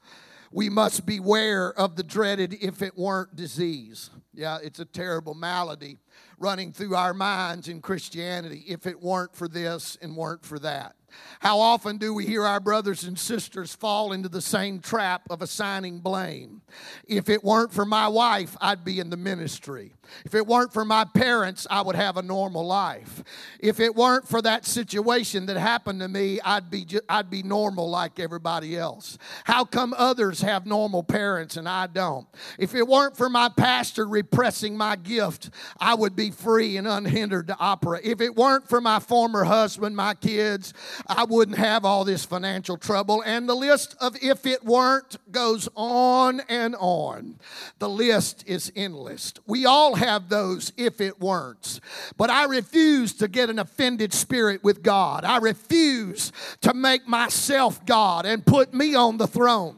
[0.52, 4.10] We must beware of the dreaded if it weren't disease.
[4.34, 6.00] Yeah, it's a terrible malady
[6.38, 10.96] running through our minds in Christianity if it weren't for this and weren't for that.
[11.40, 15.42] How often do we hear our brothers and sisters fall into the same trap of
[15.42, 16.62] assigning blame?
[17.06, 19.94] If it weren't for my wife, I'd be in the ministry.
[20.26, 23.24] If it weren't for my parents, I would have a normal life.
[23.60, 27.90] If it weren't for that situation that happened to me, I'd be I'd be normal
[27.90, 29.18] like everybody else.
[29.44, 32.28] How come others have normal parents and I don't?
[32.58, 35.50] If it weren't for my pastor repressing my gift,
[35.80, 38.06] I would be free and unhindered to operate.
[38.06, 40.74] If it weren't for my former husband, my kids,
[41.08, 43.22] I wouldn't have all this financial trouble.
[43.26, 47.40] And the list of if it weren't goes on and on.
[47.80, 49.34] The list is endless.
[49.46, 51.80] We all have those if it weren't.
[52.16, 55.26] But I refuse to get an offended spirit with God.
[55.26, 59.78] I refuse to make myself God and put me on the throne.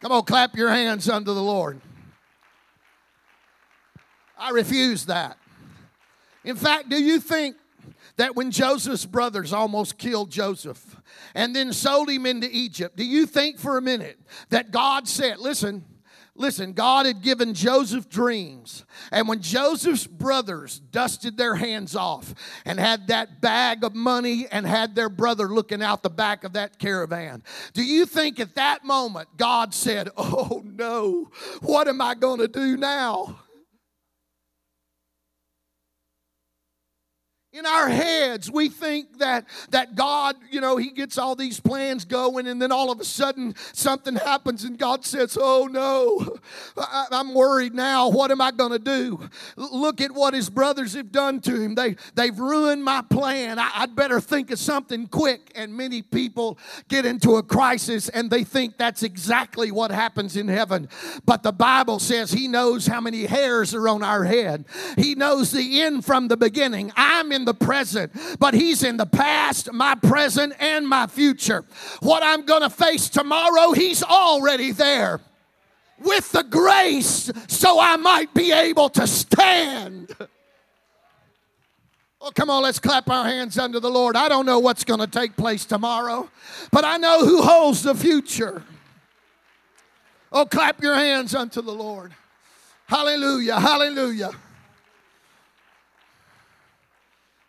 [0.00, 1.80] Come on, clap your hands unto the Lord.
[4.38, 5.38] I refuse that.
[6.44, 7.56] In fact, do you think
[8.16, 10.96] that when Joseph's brothers almost killed Joseph
[11.34, 14.18] and then sold him into Egypt, do you think for a minute
[14.50, 15.84] that God said, listen,
[16.38, 18.84] Listen, God had given Joseph dreams.
[19.10, 22.34] And when Joseph's brothers dusted their hands off
[22.66, 26.52] and had that bag of money and had their brother looking out the back of
[26.52, 27.42] that caravan,
[27.72, 31.30] do you think at that moment God said, Oh no,
[31.62, 33.40] what am I going to do now?
[37.56, 38.50] In our heads.
[38.50, 42.70] We think that that god you know he gets all these plans going and then
[42.70, 46.38] all of a sudden something happens and god says oh no.
[46.76, 48.10] I, am worried now.
[48.10, 49.28] What am i going to do?
[49.56, 51.74] Look at what his brothers have done to him.
[51.74, 53.58] They they've ruined my plan.
[53.58, 55.50] I, i'd better think of something quick.
[55.54, 60.48] And many people get into a crisis and they think that's exactly what happens in
[60.48, 60.88] heaven.
[61.24, 64.66] But the bible says he knows how many hairs are on our head.
[64.96, 66.92] He knows the end from the beginning.
[66.96, 71.64] I'm in the present, but He's in the past, my present, and my future.
[72.00, 75.20] What I'm going to face tomorrow, He's already there
[75.98, 80.14] with the grace so I might be able to stand.
[82.18, 84.16] Oh, come on, let's clap our hands unto the Lord.
[84.16, 86.28] I don't know what's going to take place tomorrow,
[86.72, 88.64] but I know who holds the future.
[90.32, 92.12] Oh, clap your hands unto the Lord.
[92.86, 94.32] Hallelujah, hallelujah.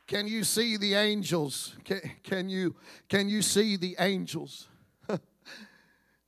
[0.08, 1.76] Can you see the angels?
[1.84, 2.76] Can, can, you,
[3.10, 4.70] can you see the angels?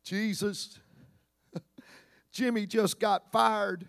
[0.03, 0.79] Jesus,
[2.31, 3.85] Jimmy just got fired.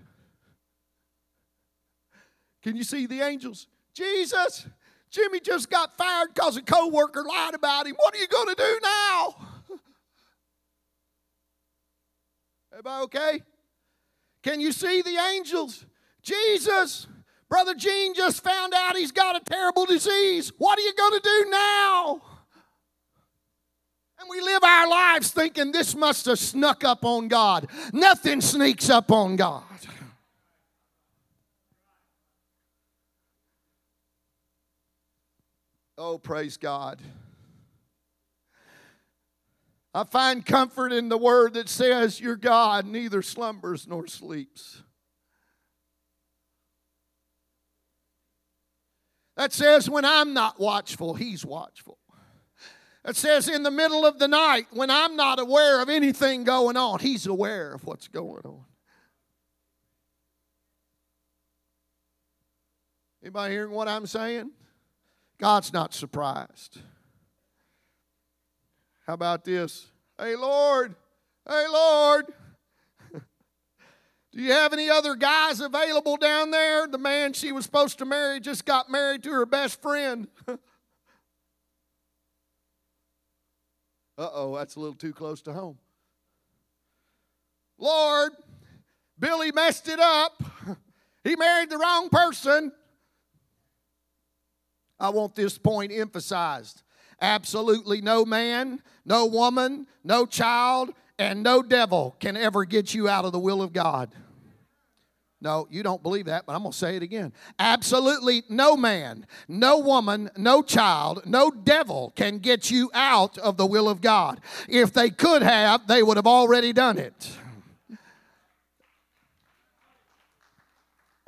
[2.62, 3.66] Can you see the angels?
[3.92, 4.68] Jesus,
[5.10, 7.96] Jimmy just got fired because a coworker lied about him.
[7.96, 9.34] What are you going to do now?
[12.72, 13.42] Everybody okay?
[14.44, 15.84] Can you see the angels?
[16.22, 17.08] Jesus,
[17.50, 20.52] Brother Gene just found out he's got a terrible disease.
[20.56, 22.22] What are you going to do now?
[24.20, 27.66] And we live our lives thinking this must have snuck up on God.
[27.92, 29.64] Nothing sneaks up on God.
[35.98, 37.00] Oh, praise God.
[39.92, 44.82] I find comfort in the word that says, Your God neither slumbers nor sleeps.
[49.40, 51.96] That says, when I'm not watchful, He's watchful.
[53.06, 56.76] That says, in the middle of the night, when I'm not aware of anything going
[56.76, 58.66] on, He's aware of what's going on.
[63.22, 64.50] Anybody hearing what I'm saying?
[65.38, 66.78] God's not surprised.
[69.06, 69.86] How about this?
[70.18, 70.94] Hey, Lord,
[71.48, 72.26] hey, Lord,
[74.32, 76.86] do you have any other guys available down there?
[76.86, 80.28] The man she was supposed to marry just got married to her best friend.
[80.48, 80.56] uh
[84.16, 85.78] oh, that's a little too close to home.
[87.78, 88.32] Lord,
[89.18, 90.42] Billy messed it up.
[91.22, 92.72] He married the wrong person.
[94.98, 96.82] I want this point emphasized.
[97.20, 103.26] Absolutely no man, no woman, no child, and no devil can ever get you out
[103.26, 104.10] of the will of God.
[105.42, 107.32] No, you don't believe that, but I'm going to say it again.
[107.58, 113.66] Absolutely no man, no woman, no child, no devil can get you out of the
[113.66, 114.40] will of God.
[114.68, 117.30] If they could have, they would have already done it.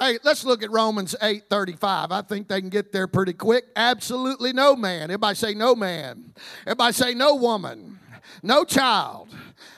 [0.01, 2.13] Hey, let's look at Romans 8 35.
[2.13, 3.65] I think they can get there pretty quick.
[3.77, 5.05] Absolutely no man.
[5.05, 6.35] Everybody say no man.
[6.67, 8.01] Everybody say no woman,
[8.43, 9.29] no child,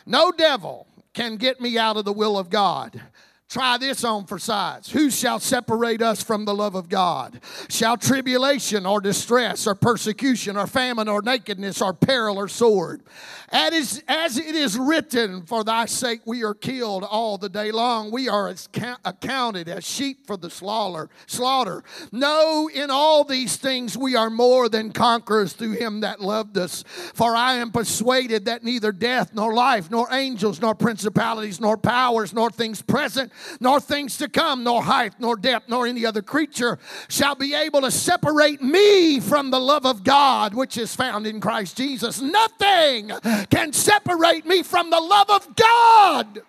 [0.06, 3.00] no devil can get me out of the will of God.
[3.48, 4.88] Try this on for size.
[4.90, 7.40] Who shall separate us from the love of God?
[7.68, 13.02] Shall tribulation or distress or persecution or famine or nakedness or peril or sword?
[13.50, 18.10] As, as it is written, for thy sake we are killed all the day long.
[18.10, 18.68] We are as
[19.04, 21.08] accounted as sheep for the slaughter.
[21.26, 21.84] Slaughter.
[22.10, 26.82] No, in all these things we are more than conquerors through him that loved us.
[27.14, 32.32] For I am persuaded that neither death nor life, nor angels, nor principalities, nor powers,
[32.32, 33.30] nor things present,
[33.60, 36.78] nor things to come, nor height, nor depth, nor any other creature
[37.08, 41.40] shall be able to separate me from the love of God which is found in
[41.40, 42.20] Christ Jesus.
[42.20, 43.10] Nothing
[43.50, 46.42] can separate me from the love of God.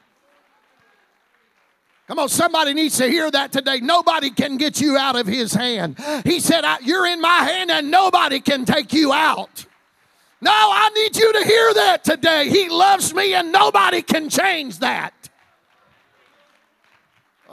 [2.08, 3.80] Come on, somebody needs to hear that today.
[3.80, 5.98] Nobody can get you out of his hand.
[6.24, 9.66] He said, You're in my hand and nobody can take you out.
[10.40, 12.50] No, I need you to hear that today.
[12.50, 15.15] He loves me and nobody can change that.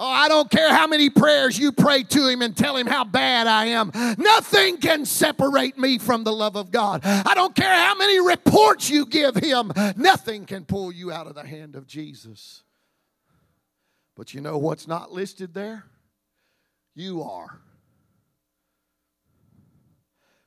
[0.04, 3.04] Oh, I don't care how many prayers you pray to him and tell him how
[3.04, 3.92] bad I am.
[4.18, 7.02] Nothing can separate me from the love of God.
[7.04, 9.70] I don't care how many reports you give him.
[9.96, 12.64] Nothing can pull you out of the hand of Jesus.
[14.16, 15.84] But you know what's not listed there?
[16.96, 17.60] You are.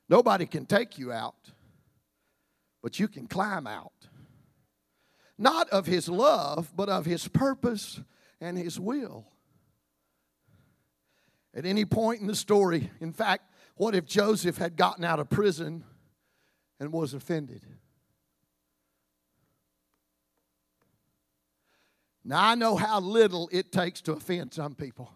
[0.06, 1.50] Nobody can take you out,
[2.82, 3.94] but you can climb out.
[5.38, 8.00] Not of his love, but of his purpose
[8.38, 9.24] and his will
[11.56, 12.90] at any point in the story.
[13.00, 15.84] In fact, what if Joseph had gotten out of prison
[16.78, 17.62] and was offended?
[22.24, 25.10] Now, I know how little it takes to offend some people.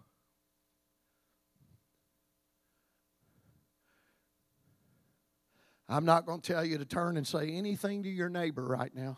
[5.87, 8.95] I'm not going to tell you to turn and say anything to your neighbor right
[8.95, 9.17] now,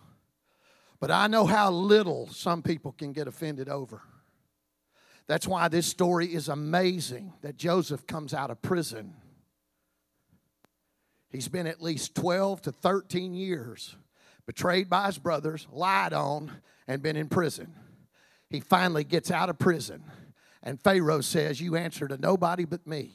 [1.00, 4.02] but I know how little some people can get offended over.
[5.28, 9.16] That's why this story is amazing that Joseph comes out of prison
[11.34, 13.98] He's been at least 12 to 13 years
[14.46, 16.52] betrayed by his brothers, lied on,
[16.88, 17.74] and been in prison.
[18.52, 20.04] He finally gets out of prison,
[20.62, 23.14] and Pharaoh says, You answer to nobody but me.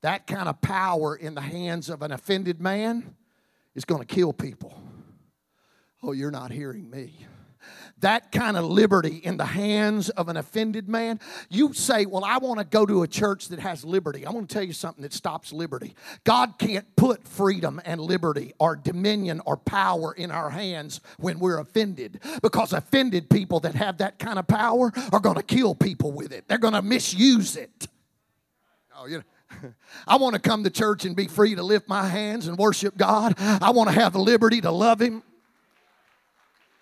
[0.00, 3.16] That kind of power in the hands of an offended man
[3.74, 4.74] is going to kill people.
[6.02, 7.26] Oh, you're not hearing me
[8.02, 12.38] that kind of liberty in the hands of an offended man, you say, Well, I
[12.38, 14.26] want to go to a church that has liberty.
[14.26, 15.94] I want to tell you something that stops liberty.
[16.24, 21.58] God can't put freedom and liberty or dominion or power in our hands when we're
[21.58, 26.12] offended because offended people that have that kind of power are going to kill people
[26.12, 27.88] with it, they're going to misuse it.
[28.96, 29.24] Oh, you know.
[30.06, 32.96] I want to come to church and be free to lift my hands and worship
[32.96, 33.34] God.
[33.38, 35.22] I want to have the liberty to love Him.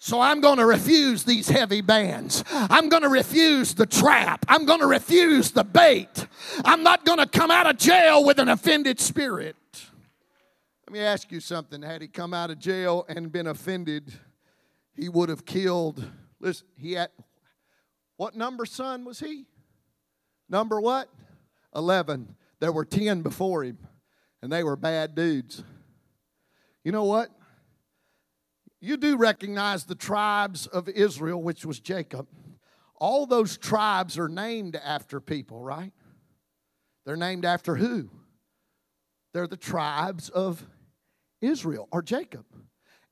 [0.02, 2.42] So I'm going to refuse these heavy bands.
[2.50, 4.46] I'm going to refuse the trap.
[4.48, 6.26] I'm going to refuse the bait.
[6.64, 9.56] I'm not going to come out of jail with an offended spirit.
[10.86, 11.82] Let me ask you something.
[11.82, 14.10] Had he come out of jail and been offended,
[14.96, 16.02] he would have killed.
[16.40, 17.10] Listen, he had
[18.16, 19.44] what number son was he?
[20.48, 21.10] Number what?
[21.76, 22.36] 11.
[22.58, 23.78] There were 10 before him,
[24.40, 25.62] and they were bad dudes.
[26.84, 27.30] You know what?
[28.80, 32.26] You do recognize the tribes of Israel, which was Jacob.
[32.96, 35.92] All those tribes are named after people, right?
[37.04, 38.10] They're named after who?
[39.32, 40.64] They're the tribes of
[41.40, 42.44] Israel or Jacob.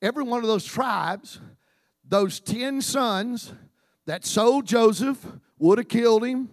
[0.00, 1.40] Every one of those tribes,
[2.04, 3.52] those 10 sons
[4.06, 5.24] that sold Joseph,
[5.58, 6.50] would have killed him.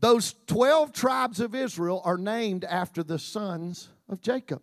[0.00, 4.62] Those 12 tribes of Israel are named after the sons of Jacob.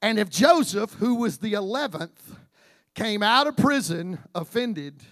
[0.00, 2.36] And if Joseph, who was the 11th,
[2.98, 5.04] came out of prison offended,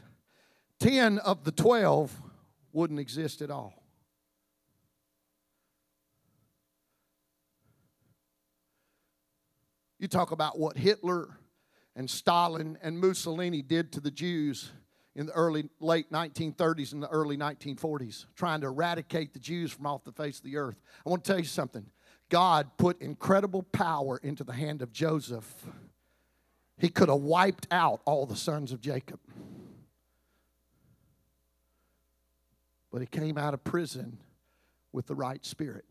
[0.80, 2.12] 10 of the 12
[2.72, 3.80] wouldn't exist at all.
[10.00, 11.28] You talk about what Hitler
[11.94, 14.72] and Stalin and Mussolini did to the Jews
[15.14, 19.86] in the early late 1930s and the early 1940s, trying to eradicate the Jews from
[19.86, 20.76] off the face of the earth.
[21.06, 21.86] I want to tell you something.
[22.30, 25.54] God put incredible power into the hand of Joseph
[26.78, 29.20] he could have wiped out all the sons of Jacob.
[32.90, 34.18] But he came out of prison
[34.92, 35.86] with the right spirit.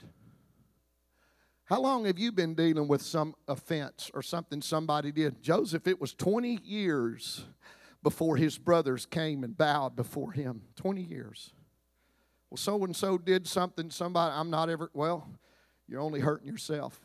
[1.66, 5.42] How long have you been dealing with some offense or something somebody did?
[5.42, 7.46] Joseph, it was 20 years
[8.04, 10.62] before his brothers came and bowed before him.
[10.76, 11.54] 20 years.
[12.52, 15.28] Well, so and so did something, somebody, I'm not ever, well,
[15.88, 17.02] you're only hurting yourself.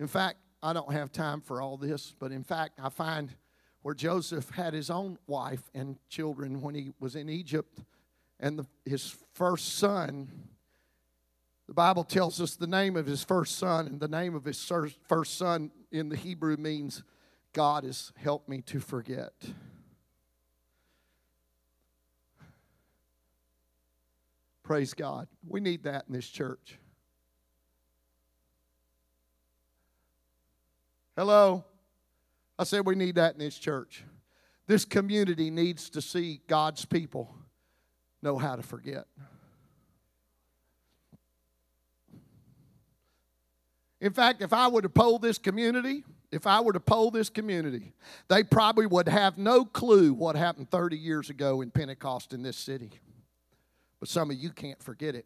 [0.00, 3.32] In fact, I don't have time for all this, but in fact, I find
[3.82, 7.78] where Joseph had his own wife and children when he was in Egypt,
[8.40, 10.28] and the, his first son,
[11.68, 14.60] the Bible tells us the name of his first son, and the name of his
[15.06, 17.04] first son in the Hebrew means
[17.52, 19.34] God has helped me to forget.
[24.64, 25.28] Praise God.
[25.46, 26.80] We need that in this church.
[31.16, 31.64] Hello?
[32.58, 34.04] I said we need that in this church.
[34.66, 37.34] This community needs to see God's people
[38.22, 39.06] know how to forget.
[44.00, 47.30] In fact, if I were to poll this community, if I were to poll this
[47.30, 47.94] community,
[48.28, 52.56] they probably would have no clue what happened 30 years ago in Pentecost in this
[52.56, 52.90] city.
[54.00, 55.24] But some of you can't forget it.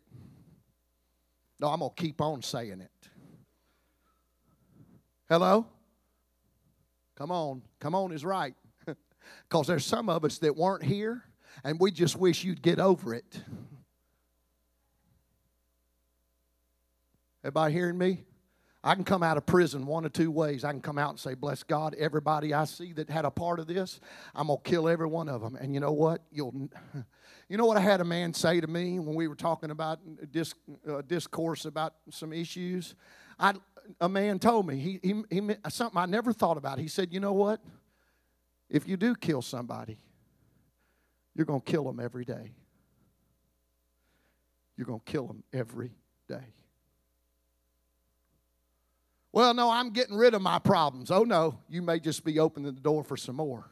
[1.58, 2.90] No, I'm going to keep on saying it.
[5.28, 5.66] Hello?
[7.20, 7.60] Come on.
[7.80, 8.54] Come on is right.
[9.48, 11.22] Because there's some of us that weren't here,
[11.62, 13.42] and we just wish you'd get over it.
[17.44, 18.24] Everybody hearing me?
[18.82, 20.64] I can come out of prison one of two ways.
[20.64, 23.60] I can come out and say, Bless God, everybody I see that had a part
[23.60, 24.00] of this,
[24.34, 25.54] I'm going to kill every one of them.
[25.56, 26.22] And you know what?
[26.32, 26.70] You'll.
[27.48, 29.98] You know what I had a man say to me when we were talking about
[30.30, 30.56] disc,
[30.88, 32.94] uh, discourse about some issues?
[33.40, 33.54] I,
[34.00, 36.78] a man told me, he, he, he, something I never thought about.
[36.78, 37.60] He said, You know what?
[38.68, 39.98] If you do kill somebody,
[41.34, 42.52] you're going to kill them every day.
[44.76, 45.92] You're going to kill them every
[46.28, 46.54] day.
[49.32, 51.10] Well, no, I'm getting rid of my problems.
[51.10, 53.70] Oh, no, you may just be opening the door for some more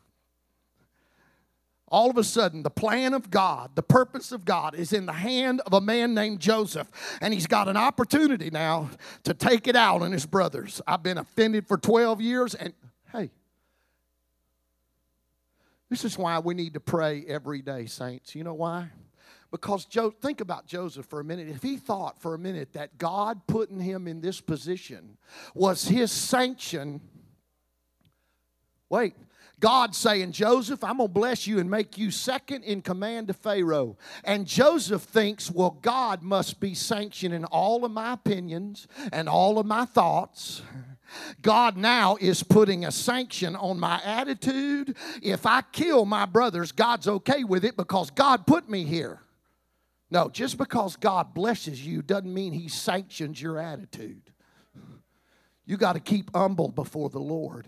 [1.90, 5.12] all of a sudden, the plan of God, the purpose of God is in the
[5.12, 6.90] hand of a man named Joseph.
[7.20, 8.90] And he's got an opportunity now
[9.24, 10.80] to take it out on his brothers.
[10.86, 12.72] I've been offended for 12 years, and
[13.12, 13.30] hey,
[15.88, 18.34] this is why we need to pray every day, saints.
[18.34, 18.90] You know why?
[19.50, 21.48] Because Joe, think about Joseph for a minute.
[21.48, 25.16] If he thought for a minute that God putting him in this position
[25.54, 27.00] was his sanction,
[28.90, 29.14] wait,
[29.60, 33.34] God saying, Joseph, I'm going to bless you and make you second in command to
[33.34, 33.96] Pharaoh.
[34.24, 39.66] And Joseph thinks, well, God must be sanctioning all of my opinions and all of
[39.66, 40.62] my thoughts.
[41.42, 44.96] God now is putting a sanction on my attitude.
[45.22, 49.20] If I kill my brothers, God's okay with it because God put me here.
[50.10, 54.32] No, just because God blesses you doesn't mean He sanctions your attitude.
[55.66, 57.66] You got to keep humble before the Lord.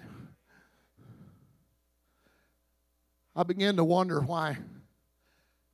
[3.41, 4.59] I begin to wonder why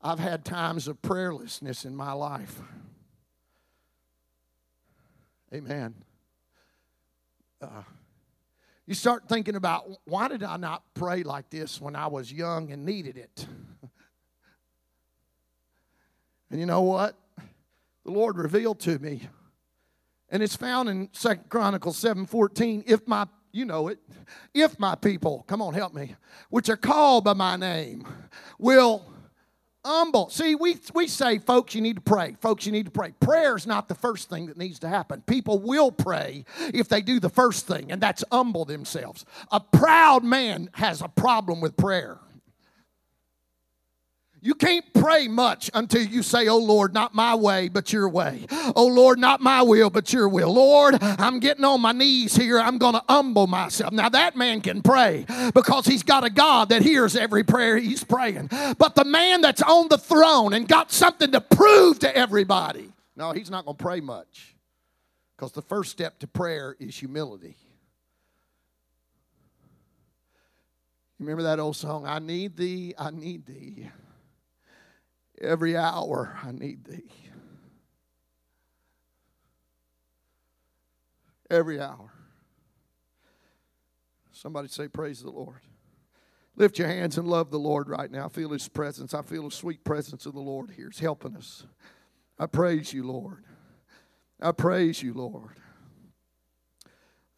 [0.00, 2.60] I've had times of prayerlessness in my life.
[5.52, 5.96] Amen.
[7.60, 7.82] Uh,
[8.86, 12.70] you start thinking about why did I not pray like this when I was young
[12.70, 13.46] and needed it?
[16.52, 17.18] And you know what?
[18.04, 19.28] The Lord revealed to me.
[20.28, 22.84] And it's found in Second Chronicles 7:14.
[22.86, 23.26] If my
[23.56, 23.98] you know it,
[24.54, 26.14] if my people, come on, help me,
[26.50, 28.06] which are called by my name,
[28.58, 29.04] will
[29.84, 30.28] humble.
[30.30, 32.36] See, we, we say, folks, you need to pray.
[32.40, 33.12] Folks, you need to pray.
[33.20, 35.22] Prayer is not the first thing that needs to happen.
[35.22, 36.44] People will pray
[36.74, 39.24] if they do the first thing, and that's humble themselves.
[39.50, 42.18] A proud man has a problem with prayer.
[44.46, 48.46] You can't pray much until you say, Oh Lord, not my way, but your way.
[48.76, 50.54] Oh Lord, not my will, but your will.
[50.54, 52.60] Lord, I'm getting on my knees here.
[52.60, 53.92] I'm going to humble myself.
[53.92, 58.04] Now, that man can pray because he's got a God that hears every prayer he's
[58.04, 58.50] praying.
[58.78, 63.32] But the man that's on the throne and got something to prove to everybody, no,
[63.32, 64.54] he's not going to pray much
[65.36, 67.56] because the first step to prayer is humility.
[71.18, 73.88] Remember that old song, I need thee, I need thee.
[75.40, 77.10] Every hour I need thee.
[81.50, 82.12] Every hour.
[84.32, 85.60] Somebody say, Praise the Lord.
[86.56, 88.26] Lift your hands and love the Lord right now.
[88.26, 89.14] I feel His presence.
[89.14, 90.88] I feel the sweet presence of the Lord here.
[90.90, 91.66] He's helping us.
[92.38, 93.44] I praise you, Lord.
[94.40, 95.60] I praise you, Lord.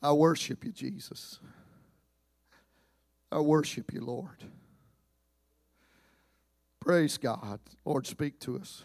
[0.01, 1.41] I worship you, Jesus.
[3.31, 4.45] I worship you, Lord.
[6.89, 7.61] Praise God.
[7.85, 8.83] Lord, speak to us.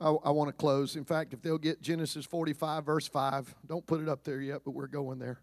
[0.00, 0.96] I, I want to close.
[0.96, 4.62] In fact, if they'll get Genesis 45, verse 5, don't put it up there yet,
[4.64, 5.38] but we're going there.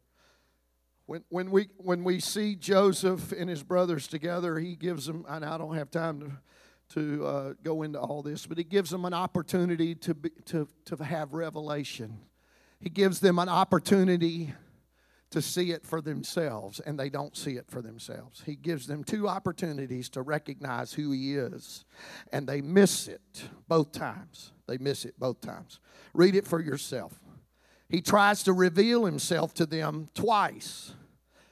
[1.06, 5.46] When, when, we, when we see Joseph and his brothers together, he gives them, and
[5.46, 6.20] I don't have time
[6.90, 10.30] to, to uh, go into all this, but he gives them an opportunity to, be,
[10.48, 12.20] to, to have revelation.
[12.82, 14.54] He gives them an opportunity
[15.32, 18.44] to see it for themselves, and they don't see it for themselves.
[18.46, 21.86] He gives them two opportunities to recognize who He is,
[22.32, 24.52] and they miss it both times.
[24.68, 25.80] They miss it both times.
[26.14, 27.20] Read it for yourself.
[27.90, 30.94] He tries to reveal Himself to them twice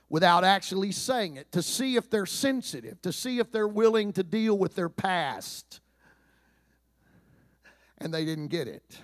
[0.10, 4.24] without actually saying it to see if they're sensitive, to see if they're willing to
[4.24, 5.80] deal with their past.
[8.00, 9.00] And they didn't get it.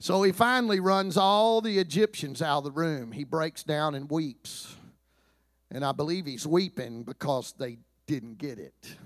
[0.00, 3.12] So he finally runs all the Egyptians out of the room.
[3.12, 4.76] He breaks down and weeps.
[5.70, 8.96] And I believe he's weeping because they didn't get it.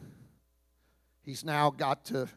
[1.23, 2.29] He's now got to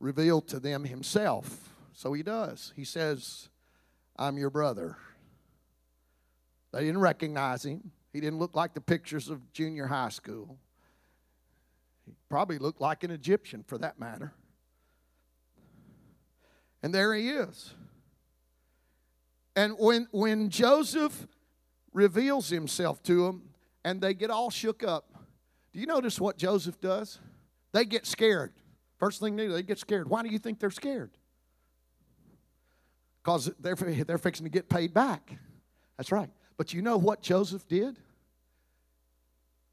[0.00, 1.70] reveal to them himself.
[1.92, 2.72] So he does.
[2.74, 3.48] He says,
[4.16, 4.96] I'm your brother.
[6.72, 7.92] They didn't recognize him.
[8.12, 10.58] He didn't look like the pictures of junior high school.
[12.06, 14.32] He probably looked like an Egyptian for that matter.
[16.82, 17.74] And there he is.
[19.54, 21.26] And when, when Joseph
[21.92, 23.42] reveals himself to them
[23.84, 25.10] and they get all shook up,
[25.72, 27.18] do you notice what Joseph does?
[27.72, 28.52] They get scared.
[28.98, 30.08] First thing they do, they get scared.
[30.08, 31.10] Why do you think they're scared?
[33.22, 33.74] Because they're,
[34.06, 35.36] they're fixing to get paid back.
[35.96, 36.30] That's right.
[36.56, 37.98] But you know what Joseph did?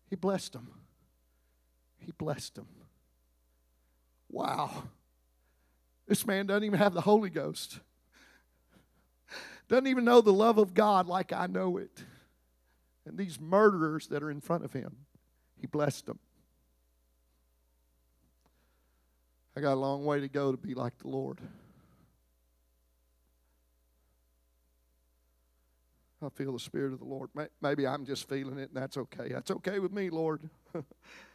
[0.10, 0.70] He blessed them.
[2.00, 2.68] He blessed them.
[4.30, 4.84] Wow.
[6.10, 7.82] This man doesn't even have the Holy Ghost.
[9.68, 12.04] Doesn't even know the love of God like I know it.
[13.06, 14.96] And these murderers that are in front of him,
[15.62, 16.18] he blessed them.
[19.56, 21.38] I got a long way to go to be like the Lord.
[26.26, 27.30] I feel the Spirit of the Lord.
[27.62, 29.30] Maybe I'm just feeling it, and that's okay.
[29.30, 30.50] That's okay with me, Lord.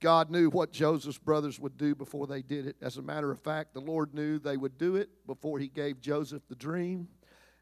[0.00, 2.76] God knew what Joseph's brothers would do before they did it.
[2.80, 6.00] As a matter of fact, the Lord knew they would do it before He gave
[6.00, 7.08] Joseph the dream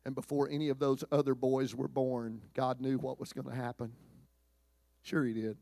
[0.05, 2.41] and before any of those other boys were born.
[2.55, 3.93] God knew what was going to happen.
[5.03, 5.59] Sure, He did.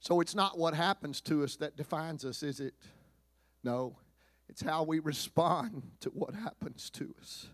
[0.00, 2.74] So it's not what happens to us that defines us, is it?
[3.64, 3.96] No,
[4.48, 7.46] it's how we respond to what happens to us.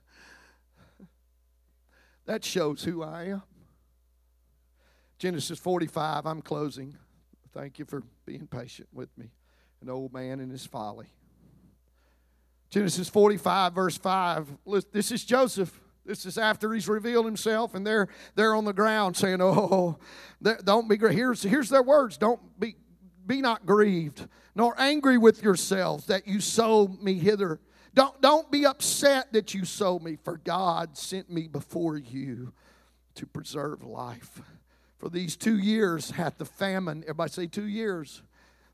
[2.27, 3.43] That shows who I am.
[5.19, 6.97] Genesis 45, I'm closing.
[7.59, 9.33] Thank you for being patient with me.
[9.83, 11.07] An old man in his folly.
[12.71, 14.59] Genesis 45, verse 5.
[14.93, 15.81] This is Joseph.
[16.07, 18.07] This is after he's revealed himself, and they're
[18.37, 19.99] they're on the ground saying, "Oh,
[20.41, 22.17] don't be here's here's their words.
[22.17, 22.77] Don't be
[23.27, 27.59] be not grieved, nor angry with yourselves that you sold me hither.
[27.93, 32.53] Don't don't be upset that you sold me, for God sent me before you
[33.17, 34.41] to preserve life.
[34.99, 37.03] For these two years hath the famine.
[37.05, 38.23] Everybody say two years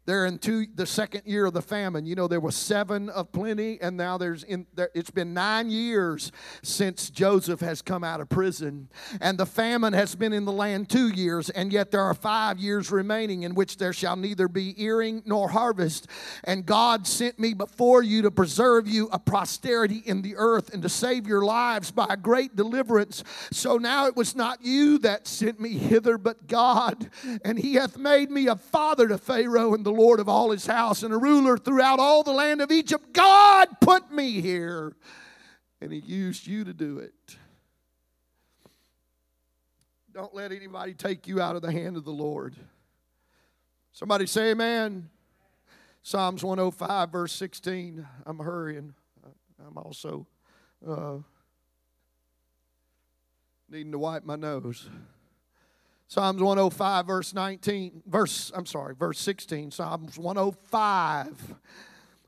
[0.06, 0.38] they're in
[0.74, 2.04] the second year of the famine.
[2.04, 4.66] You know, there was seven of plenty, and now there's in.
[4.74, 6.30] There, it's been nine years
[6.62, 8.88] since Joseph has come out of prison,
[9.20, 12.58] and the famine has been in the land two years, and yet there are five
[12.58, 16.06] years remaining in which there shall neither be earing nor harvest.
[16.44, 20.82] And God sent me before you to preserve you a posterity in the earth and
[20.82, 23.24] to save your lives by a great deliverance.
[23.52, 27.10] So now it was not you that sent me hither, but God,
[27.42, 30.66] and He hath made me a father to Pharaoh and the Lord of all his
[30.66, 33.12] house and a ruler throughout all the land of Egypt.
[33.12, 34.94] God put me here,
[35.80, 37.14] and he used you to do it.
[40.12, 42.54] Don't let anybody take you out of the hand of the Lord.
[43.92, 45.10] Somebody say amen.
[46.02, 48.06] Psalms 105, verse 16.
[48.26, 48.94] I'm hurrying.
[49.66, 50.26] I'm also
[50.86, 51.16] uh,
[53.70, 54.88] needing to wipe my nose.
[56.14, 59.72] Psalms 105, verse 19, verse, I'm sorry, verse 16.
[59.72, 61.56] Psalms 105,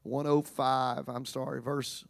[0.03, 2.05] 105, I'm sorry, verse,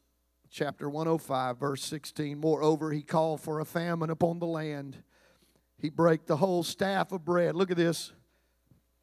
[0.51, 2.41] chapter 105, verse 16.
[2.41, 5.03] Moreover, he called for a famine upon the land.
[5.77, 7.55] He brake the whole staff of bread.
[7.55, 8.11] Look at this.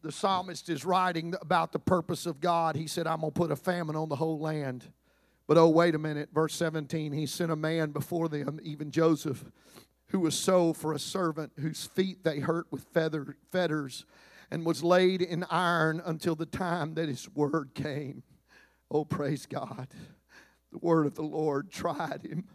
[0.01, 2.75] The psalmist is writing about the purpose of God.
[2.75, 4.91] He said, I'm going to put a famine on the whole land.
[5.45, 6.29] But oh, wait a minute.
[6.33, 9.45] Verse 17, he sent a man before them, even Joseph
[10.13, 14.05] who was sold for a servant, whose feet they hurt with feather, fetters,
[14.51, 18.21] and was laid in iron until the time that his word came.
[18.91, 19.87] Oh, praise God.
[20.71, 22.45] The word of the Lord tried him.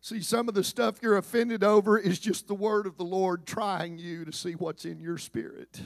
[0.00, 3.46] See, some of the stuff you're offended over is just the word of the Lord
[3.46, 5.80] trying you to see what's in your spirit.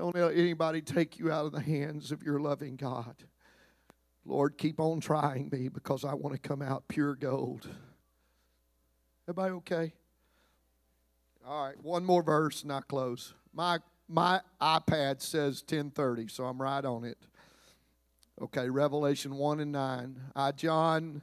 [0.00, 3.16] Don't let anybody take you out of the hands of your loving God.
[4.24, 7.68] Lord, keep on trying me because I want to come out pure gold.
[9.28, 9.92] Everybody okay?
[11.46, 13.34] All right, one more verse and I close.
[13.52, 17.18] My my iPad says 1030, so I'm right on it.
[18.40, 20.18] Okay, Revelation 1 and 9.
[20.34, 21.20] I, John,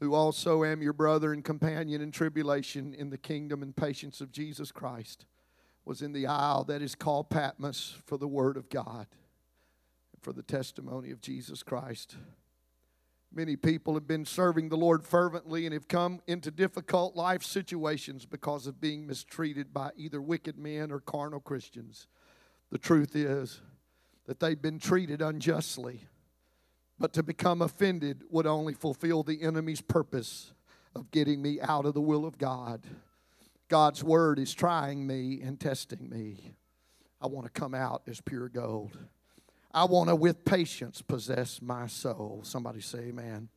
[0.00, 4.30] who also am your brother and companion in tribulation in the kingdom and patience of
[4.30, 5.24] Jesus Christ
[5.84, 9.06] was in the isle that is called Patmos for the Word of God,
[10.20, 12.16] for the testimony of Jesus Christ.
[13.32, 18.26] Many people have been serving the Lord fervently and have come into difficult life situations
[18.26, 22.06] because of being mistreated by either wicked men or carnal Christians.
[22.70, 23.60] The truth is
[24.26, 26.06] that they've been treated unjustly,
[26.98, 30.52] but to become offended would only fulfill the enemy's purpose
[30.94, 32.86] of getting me out of the will of God.
[33.74, 36.54] God's word is trying me and testing me.
[37.20, 38.96] I want to come out as pure gold.
[39.72, 42.42] I want to, with patience, possess my soul.
[42.44, 43.48] Somebody say, Amen.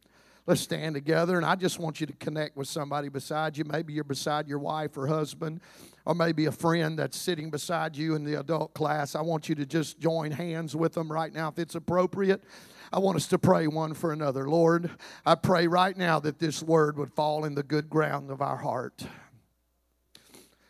[0.47, 3.65] Let's stand together, and I just want you to connect with somebody beside you.
[3.65, 5.61] Maybe you're beside your wife or husband,
[6.03, 9.13] or maybe a friend that's sitting beside you in the adult class.
[9.13, 12.43] I want you to just join hands with them right now if it's appropriate.
[12.91, 14.49] I want us to pray one for another.
[14.49, 14.89] Lord,
[15.27, 18.57] I pray right now that this word would fall in the good ground of our
[18.57, 19.05] heart.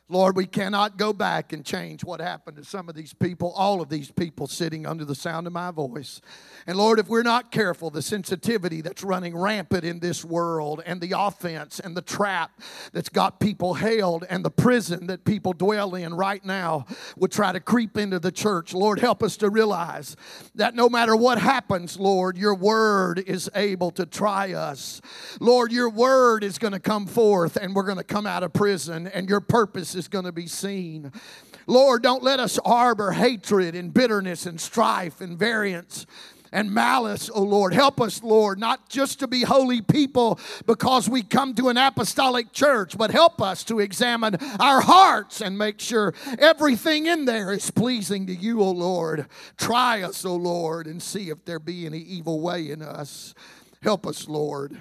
[0.09, 3.81] Lord, we cannot go back and change what happened to some of these people, all
[3.81, 6.21] of these people sitting under the sound of my voice.
[6.65, 11.01] And Lord, if we're not careful, the sensitivity that's running rampant in this world, and
[11.01, 12.51] the offense and the trap
[12.93, 16.85] that's got people held, and the prison that people dwell in right now
[17.17, 18.73] would try to creep into the church.
[18.73, 20.15] Lord, help us to realize
[20.55, 25.01] that no matter what happens, Lord, your word is able to try us.
[25.41, 28.53] Lord, your word is going to come forth, and we're going to come out of
[28.53, 31.11] prison, and your purpose is going to be seen.
[31.65, 36.05] Lord, don't let us harbor hatred and bitterness and strife and variance
[36.51, 37.73] and malice, oh Lord.
[37.73, 42.51] Help us, Lord, not just to be holy people because we come to an apostolic
[42.53, 47.69] church, but help us to examine our hearts and make sure everything in there is
[47.71, 49.27] pleasing to you, oh Lord.
[49.57, 53.33] Try us, oh Lord, and see if there be any evil way in us.
[53.81, 54.79] Help us, Lord.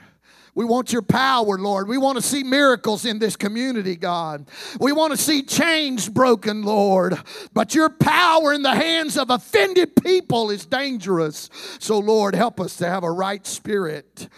[0.57, 1.87] We want your power, Lord.
[1.87, 4.49] We want to see miracles in this community, God.
[4.81, 7.19] We want to see chains broken, Lord.
[7.53, 11.51] But your power in the hands of offended people is dangerous.
[11.79, 14.31] So, Lord, help us to have a right spirit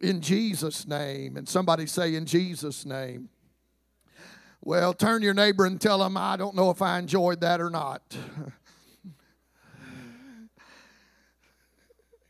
[0.00, 1.36] in Jesus' name.
[1.36, 3.28] And somebody say, in Jesus' name.
[4.62, 7.68] Well, turn your neighbor and tell them, I don't know if I enjoyed that or
[7.68, 8.00] not.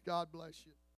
[0.04, 0.67] God bless you.